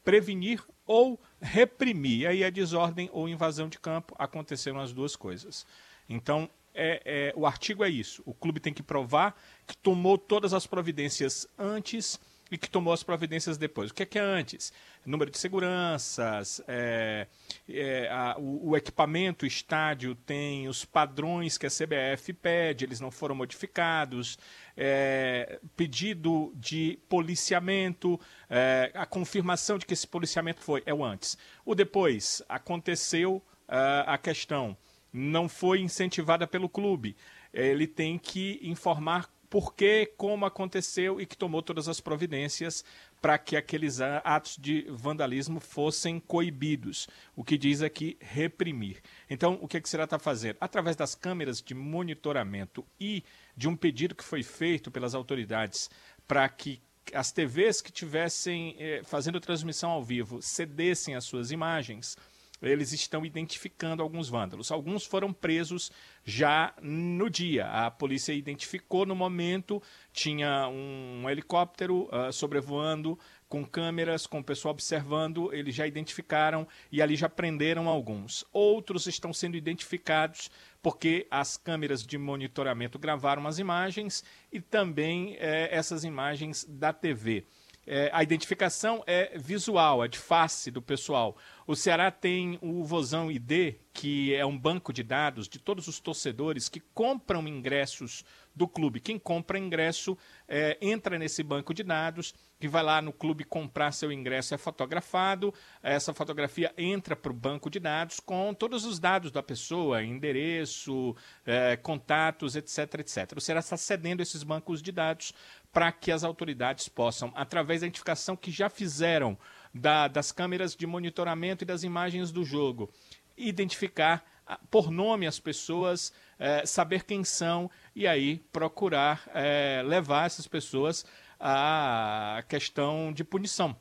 [0.03, 2.27] prevenir ou reprimir.
[2.27, 5.65] Aí a desordem ou invasão de campo aconteceram as duas coisas.
[6.09, 8.21] Então, é, é, o artigo é isso.
[8.25, 12.19] O clube tem que provar que tomou todas as providências antes
[12.51, 13.89] e que tomou as providências depois.
[13.89, 14.73] O que é que é antes?
[15.05, 17.25] Número de seguranças, é,
[17.67, 22.99] é, a, o, o, equipamento, o estádio tem os padrões que a CBF pede, eles
[22.99, 24.37] não foram modificados,
[24.75, 31.37] é, pedido de policiamento, é, a confirmação de que esse policiamento foi, é o antes.
[31.65, 33.37] O depois, aconteceu
[33.69, 34.77] uh, a questão,
[35.11, 37.15] não foi incentivada pelo clube.
[37.53, 42.85] Ele tem que informar por que, como aconteceu e que tomou todas as providências
[43.21, 47.09] para que aqueles atos de vandalismo fossem coibidos.
[47.35, 49.01] O que diz aqui reprimir.
[49.29, 50.55] Então, o que, é que será está fazendo?
[50.61, 53.25] Através das câmeras de monitoramento e
[53.55, 55.89] de um pedido que foi feito pelas autoridades
[56.25, 56.81] para que
[57.13, 62.15] as TVs que tivessem eh, fazendo transmissão ao vivo cedessem as suas imagens,
[62.61, 64.71] eles estão identificando alguns vândalos.
[64.71, 65.91] Alguns foram presos
[66.23, 67.67] já no dia.
[67.67, 69.81] A polícia identificou no momento,
[70.13, 73.17] tinha um helicóptero uh, sobrevoando
[73.51, 78.45] com câmeras, com o pessoal observando, eles já identificaram e ali já prenderam alguns.
[78.53, 80.49] Outros estão sendo identificados
[80.81, 87.45] porque as câmeras de monitoramento gravaram as imagens e também eh, essas imagens da TV.
[87.85, 91.35] É, a identificação é visual, é de face do pessoal.
[91.65, 95.99] O Ceará tem o Vozão ID, que é um banco de dados de todos os
[95.99, 98.23] torcedores que compram ingressos
[98.55, 98.99] do clube.
[98.99, 103.91] Quem compra ingresso é, entra nesse banco de dados, que vai lá no clube comprar
[103.91, 108.99] seu ingresso, é fotografado, essa fotografia entra para o banco de dados com todos os
[108.99, 113.33] dados da pessoa, endereço, é, contatos, etc, etc.
[113.37, 115.33] O Ceará está cedendo esses bancos de dados
[115.71, 119.37] para que as autoridades possam, através da identificação que já fizeram
[119.73, 122.91] da, das câmeras de monitoramento e das imagens do jogo,
[123.37, 124.23] identificar
[124.69, 131.05] por nome as pessoas, eh, saber quem são e aí procurar eh, levar essas pessoas
[131.39, 133.75] à questão de punição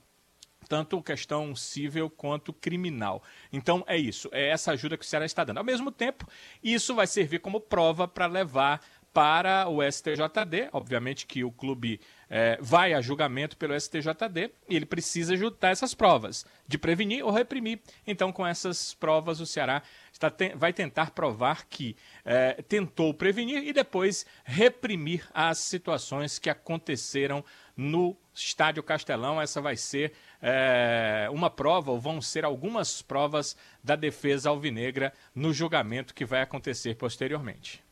[0.68, 3.25] tanto questão civil quanto criminal.
[3.53, 5.59] Então é isso, é essa ajuda que o Ceará está dando.
[5.59, 6.29] Ao mesmo tempo,
[6.62, 8.81] isso vai servir como prova para levar
[9.12, 10.68] para o STJD.
[10.73, 12.01] Obviamente que o clube
[12.31, 17.33] é, vai a julgamento pelo STJD e ele precisa juntar essas provas de prevenir ou
[17.33, 17.81] reprimir.
[18.07, 23.72] Então, com essas provas, o Ceará está vai tentar provar que é, tentou prevenir e
[23.72, 27.45] depois reprimir as situações que aconteceram
[27.76, 29.43] no Estádio Castelão.
[29.43, 35.53] Essa vai ser é, uma prova, ou vão ser algumas provas da defesa alvinegra no
[35.53, 37.83] julgamento que vai acontecer posteriormente.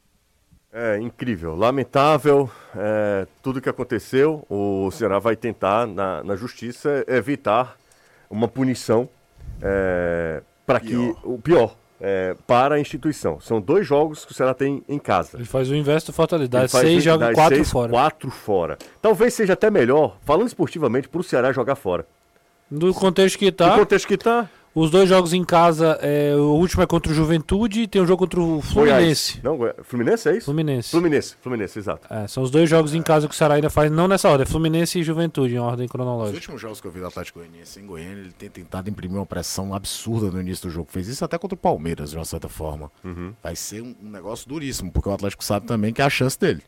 [0.72, 4.44] É incrível, lamentável é, tudo que aconteceu.
[4.50, 7.76] O Ceará vai tentar, na, na justiça, evitar
[8.28, 9.08] uma punição
[9.62, 10.94] é, para que
[11.24, 13.40] o pior é, para a instituição.
[13.40, 15.38] São dois jogos que o Ceará tem em casa.
[15.38, 17.90] Ele faz o inverso do Fortaleza, dá seis, joga quatro seis, fora.
[17.90, 18.78] quatro fora.
[19.00, 22.06] Talvez seja até melhor, falando esportivamente, para o Ceará jogar fora.
[22.70, 23.70] No contexto que está.
[23.70, 24.48] No contexto que está.
[24.78, 28.06] Os dois jogos em casa, é, o último é contra o Juventude e tem um
[28.06, 29.40] jogo contra o Fluminense.
[29.42, 30.44] Não, Fluminense é isso?
[30.44, 30.90] Fluminense.
[30.90, 32.06] Fluminense, Fluminense, exato.
[32.08, 34.44] É, são os dois jogos em casa que o Ceará ainda faz, não nessa ordem,
[34.44, 36.30] é Fluminense e Juventude, em ordem cronológica.
[36.30, 39.18] Os últimos jogos que eu vi do Atlético Goianiense em Goiânia, ele tem tentado imprimir
[39.18, 40.88] uma pressão absurda no início do jogo.
[40.92, 42.88] Fez isso até contra o Palmeiras, de uma certa forma.
[43.02, 43.34] Uhum.
[43.42, 46.38] Vai ser um, um negócio duríssimo, porque o Atlético sabe também que é a chance
[46.38, 46.62] dele.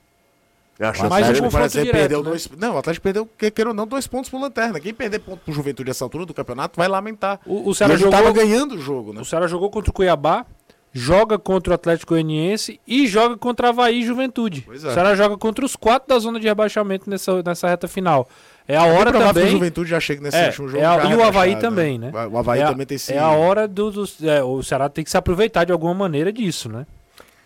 [0.81, 2.31] É a chance Mas é exemplo, direto, perdeu né?
[2.31, 2.49] dois.
[2.57, 4.81] Não, o Atlético perdeu, que- queira ou não, dois pontos pro Lanterna.
[4.81, 7.39] Quem perder ponto pro Juventude essa altura do campeonato vai lamentar.
[7.45, 9.21] O, o Ceará jogou, tava ganhando o jogo, né?
[9.21, 10.47] o Ceará jogou contra o Cuiabá,
[10.91, 14.63] joga contra o Atlético Goianiense e joga contra a Havaí e Juventude.
[14.67, 14.89] Pois é.
[14.89, 18.27] O Ceará joga contra os quatro da zona de rebaixamento nessa, nessa reta final.
[18.67, 19.49] É a hora provável que também.
[19.49, 20.83] o Juventude já chega nesse É, último jogo.
[20.83, 22.11] é a- e o Havaí rebaixado, também, né?
[22.33, 23.13] O Havaí é a, também tem esse.
[23.13, 26.33] É a hora do, dos- é, o Ceará tem que se aproveitar de alguma maneira
[26.33, 26.87] disso, né?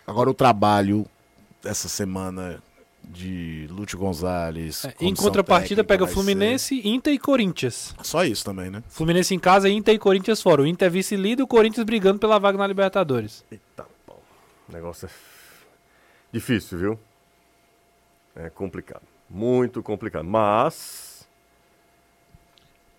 [0.07, 1.05] Agora o trabalho
[1.61, 2.63] dessa semana
[3.15, 4.85] de Lúcio Gonzalez.
[4.85, 7.95] É, em contrapartida, técnica pega Fluminense, Inter e Corinthians.
[7.97, 8.83] ser- Só isso também, né?
[8.89, 10.61] Fluminense em casa, Inter e Corinthians fora.
[10.61, 13.45] O Inter é vice-líder e o Corinthians brigando pela vaga na Libertadores.
[13.49, 14.21] Eita, pau.
[14.67, 15.09] O negócio é
[16.31, 16.99] difícil, viu?
[18.35, 19.03] É complicado.
[19.29, 20.25] Muito complicado.
[20.25, 21.25] Mas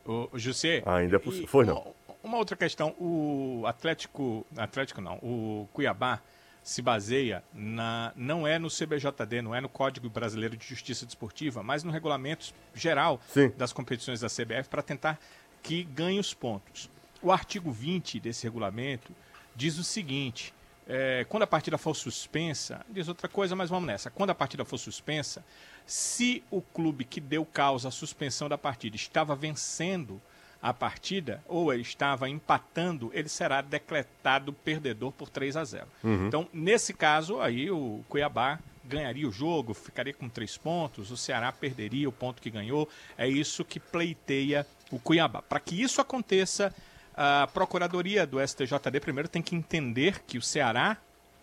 [0.06, 0.82] O, o José.
[0.86, 1.46] Ainda é possível.
[1.48, 1.78] Foi, não.
[2.08, 6.20] Uma, uma outra questão, o Atlético, Atlético não, o Cuiabá
[6.66, 11.62] se baseia na não é no CBJD, não é no Código Brasileiro de Justiça Desportiva,
[11.62, 13.52] mas no regulamento geral Sim.
[13.56, 15.16] das competições da CBF para tentar
[15.62, 16.90] que ganhe os pontos.
[17.22, 19.12] O artigo 20 desse regulamento
[19.54, 20.52] diz o seguinte:
[20.88, 24.10] é, quando a partida for suspensa, diz outra coisa, mas vamos nessa.
[24.10, 25.44] Quando a partida for suspensa,
[25.86, 30.20] se o clube que deu causa à suspensão da partida estava vencendo
[30.66, 35.86] a partida ou ele estava empatando, ele será decretado perdedor por 3 a 0.
[36.26, 41.52] Então, nesse caso, aí o Cuiabá ganharia o jogo, ficaria com três pontos, o Ceará
[41.52, 42.88] perderia o ponto que ganhou.
[43.16, 45.40] É isso que pleiteia o Cuiabá.
[45.40, 46.74] Para que isso aconteça,
[47.16, 50.96] a Procuradoria do STJD primeiro tem que entender que o Ceará,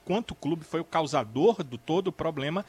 [0.03, 2.65] quanto clube foi o causador do todo o problema,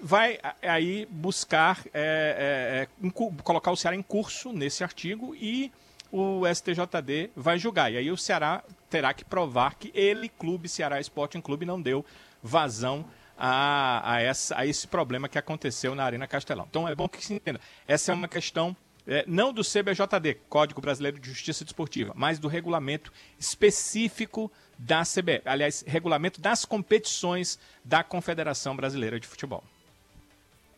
[0.00, 3.10] vai aí buscar é, é, é,
[3.42, 5.72] colocar o Ceará em curso nesse artigo e
[6.10, 7.92] o STJD vai julgar.
[7.92, 12.04] E aí o Ceará terá que provar que ele, clube Ceará Sporting Clube, não deu
[12.42, 13.04] vazão
[13.36, 16.66] a, a, essa, a esse problema que aconteceu na Arena Castelão.
[16.68, 17.60] Então é bom que se entenda.
[17.86, 18.76] Essa é uma questão
[19.06, 25.42] é, não do CBJD, Código Brasileiro de Justiça Desportiva, mas do regulamento específico da CBF.
[25.46, 29.64] Aliás, regulamento das competições da Confederação Brasileira de Futebol.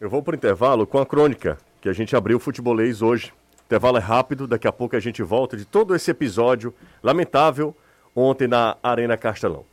[0.00, 3.32] Eu vou pro intervalo com a crônica que a gente abriu o futebolês hoje.
[3.60, 7.76] O intervalo é rápido, daqui a pouco a gente volta de todo esse episódio lamentável
[8.16, 9.64] ontem na Arena Castelão.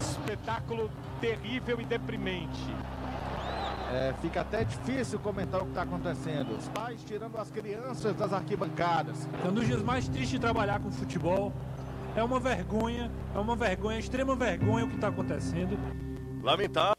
[0.00, 0.88] Espetáculo
[1.20, 2.74] terrível e deprimente.
[3.92, 6.56] É, fica até difícil comentar o que está acontecendo.
[6.56, 9.28] Os pais tirando as crianças das arquibancadas.
[9.44, 11.52] É um dos dias mais tristes de trabalhar com futebol.
[12.14, 15.78] É uma vergonha, é uma vergonha, extrema vergonha o que está acontecendo.
[16.42, 16.96] Lamentável,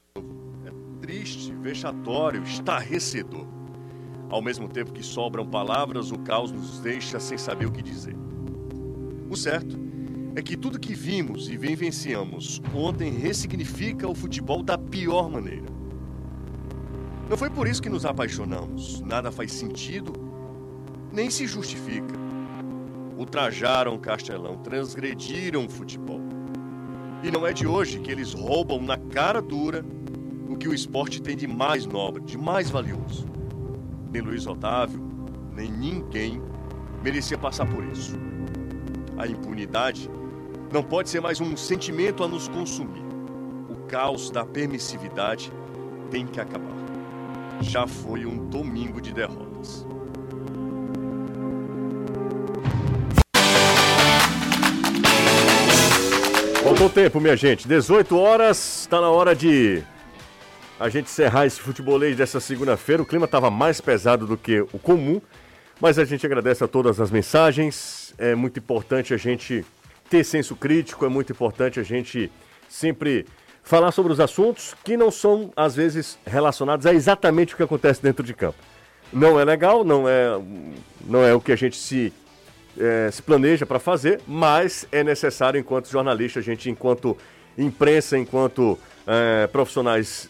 [0.65, 3.45] é triste, vexatório, estarrecedor.
[4.29, 8.15] Ao mesmo tempo que sobram palavras, o caos nos deixa sem saber o que dizer.
[9.29, 9.77] O certo
[10.35, 15.67] é que tudo que vimos e vivenciamos ontem ressignifica o futebol da pior maneira.
[17.29, 18.99] Não foi por isso que nos apaixonamos.
[19.01, 20.13] Nada faz sentido,
[21.11, 22.22] nem se justifica.
[23.17, 26.21] Ultrajaram Castelão, transgrediram o futebol.
[27.23, 29.85] E não é de hoje que eles roubam na cara dura
[30.49, 33.25] o que o esporte tem de mais nobre, de mais valioso.
[34.11, 35.01] Nem Luiz Otávio,
[35.55, 36.41] nem ninguém
[37.03, 38.17] merecia passar por isso.
[39.17, 40.09] A impunidade
[40.71, 43.03] não pode ser mais um sentimento a nos consumir.
[43.69, 45.51] O caos da permissividade
[46.09, 46.73] tem que acabar.
[47.61, 49.13] Já foi um domingo de
[56.83, 56.89] derrotas.
[56.89, 57.67] Faltou tempo, minha gente.
[57.67, 59.81] 18 horas, está na hora de
[60.79, 63.01] a gente encerrar esse futebolês dessa segunda-feira.
[63.01, 65.21] O clima estava mais pesado do que o comum,
[65.79, 68.13] mas a gente agradece a todas as mensagens.
[68.17, 69.65] É muito importante a gente
[70.09, 72.31] ter senso crítico, é muito importante a gente
[72.67, 73.25] sempre
[73.63, 78.01] falar sobre os assuntos que não são, às vezes, relacionados a exatamente o que acontece
[78.03, 78.57] dentro de campo.
[79.11, 80.39] Não é legal, não é,
[81.05, 82.11] não é o que a gente se
[82.77, 87.17] é, se planeja para fazer, mas é necessário, enquanto jornalista, a gente, enquanto
[87.57, 90.29] imprensa, enquanto é, profissionais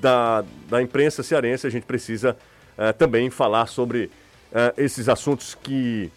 [0.00, 2.36] da, da imprensa cearense, a gente precisa
[2.76, 4.10] é, também falar sobre
[4.52, 6.10] é, esses assuntos que,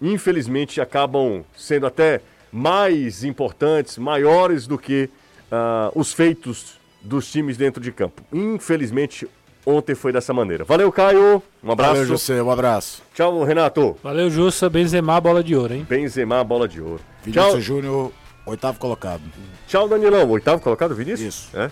[0.00, 2.20] infelizmente, acabam sendo até
[2.52, 5.10] mais importantes, maiores do que
[5.50, 8.22] ah, os feitos dos times dentro de campo.
[8.32, 9.28] Infelizmente,
[9.68, 10.64] ontem foi dessa maneira.
[10.64, 11.42] Valeu, Caio.
[11.62, 11.92] Um abraço.
[11.92, 12.42] Valeu, José.
[12.42, 13.02] Um abraço.
[13.14, 13.96] Tchau, Renato.
[14.02, 14.70] Valeu, Jussa.
[14.70, 15.86] Benzema, bola de ouro, hein?
[15.88, 17.00] Benzema, bola de ouro.
[17.22, 18.12] Vinícius Tchau, Júnior,
[18.46, 19.22] oitavo colocado.
[19.66, 20.28] tchau, Danilão.
[20.30, 21.34] Oitavo colocado, Vinícius?
[21.34, 21.56] Isso.
[21.56, 21.70] É.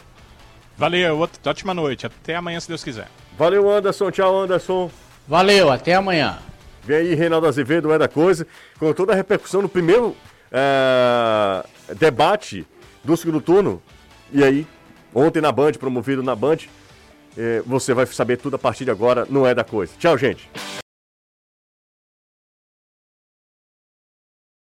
[0.77, 2.05] Valeu, ótima noite.
[2.07, 3.09] Até amanhã, se Deus quiser.
[3.39, 4.11] Valeu, Anderson.
[4.11, 4.91] Tchau, Anderson.
[5.27, 6.39] Valeu, até amanhã.
[6.85, 8.47] Vem aí, Reinaldo Azevedo, é da coisa.
[8.79, 10.15] Com toda a repercussão no primeiro
[10.53, 11.65] é,
[11.97, 12.67] debate
[13.03, 13.83] do segundo turno.
[14.33, 14.67] E aí,
[15.15, 16.59] ontem na Band, promovido na Band.
[17.37, 19.93] É, você vai saber tudo a partir de agora, não é da coisa.
[19.99, 20.49] Tchau, gente.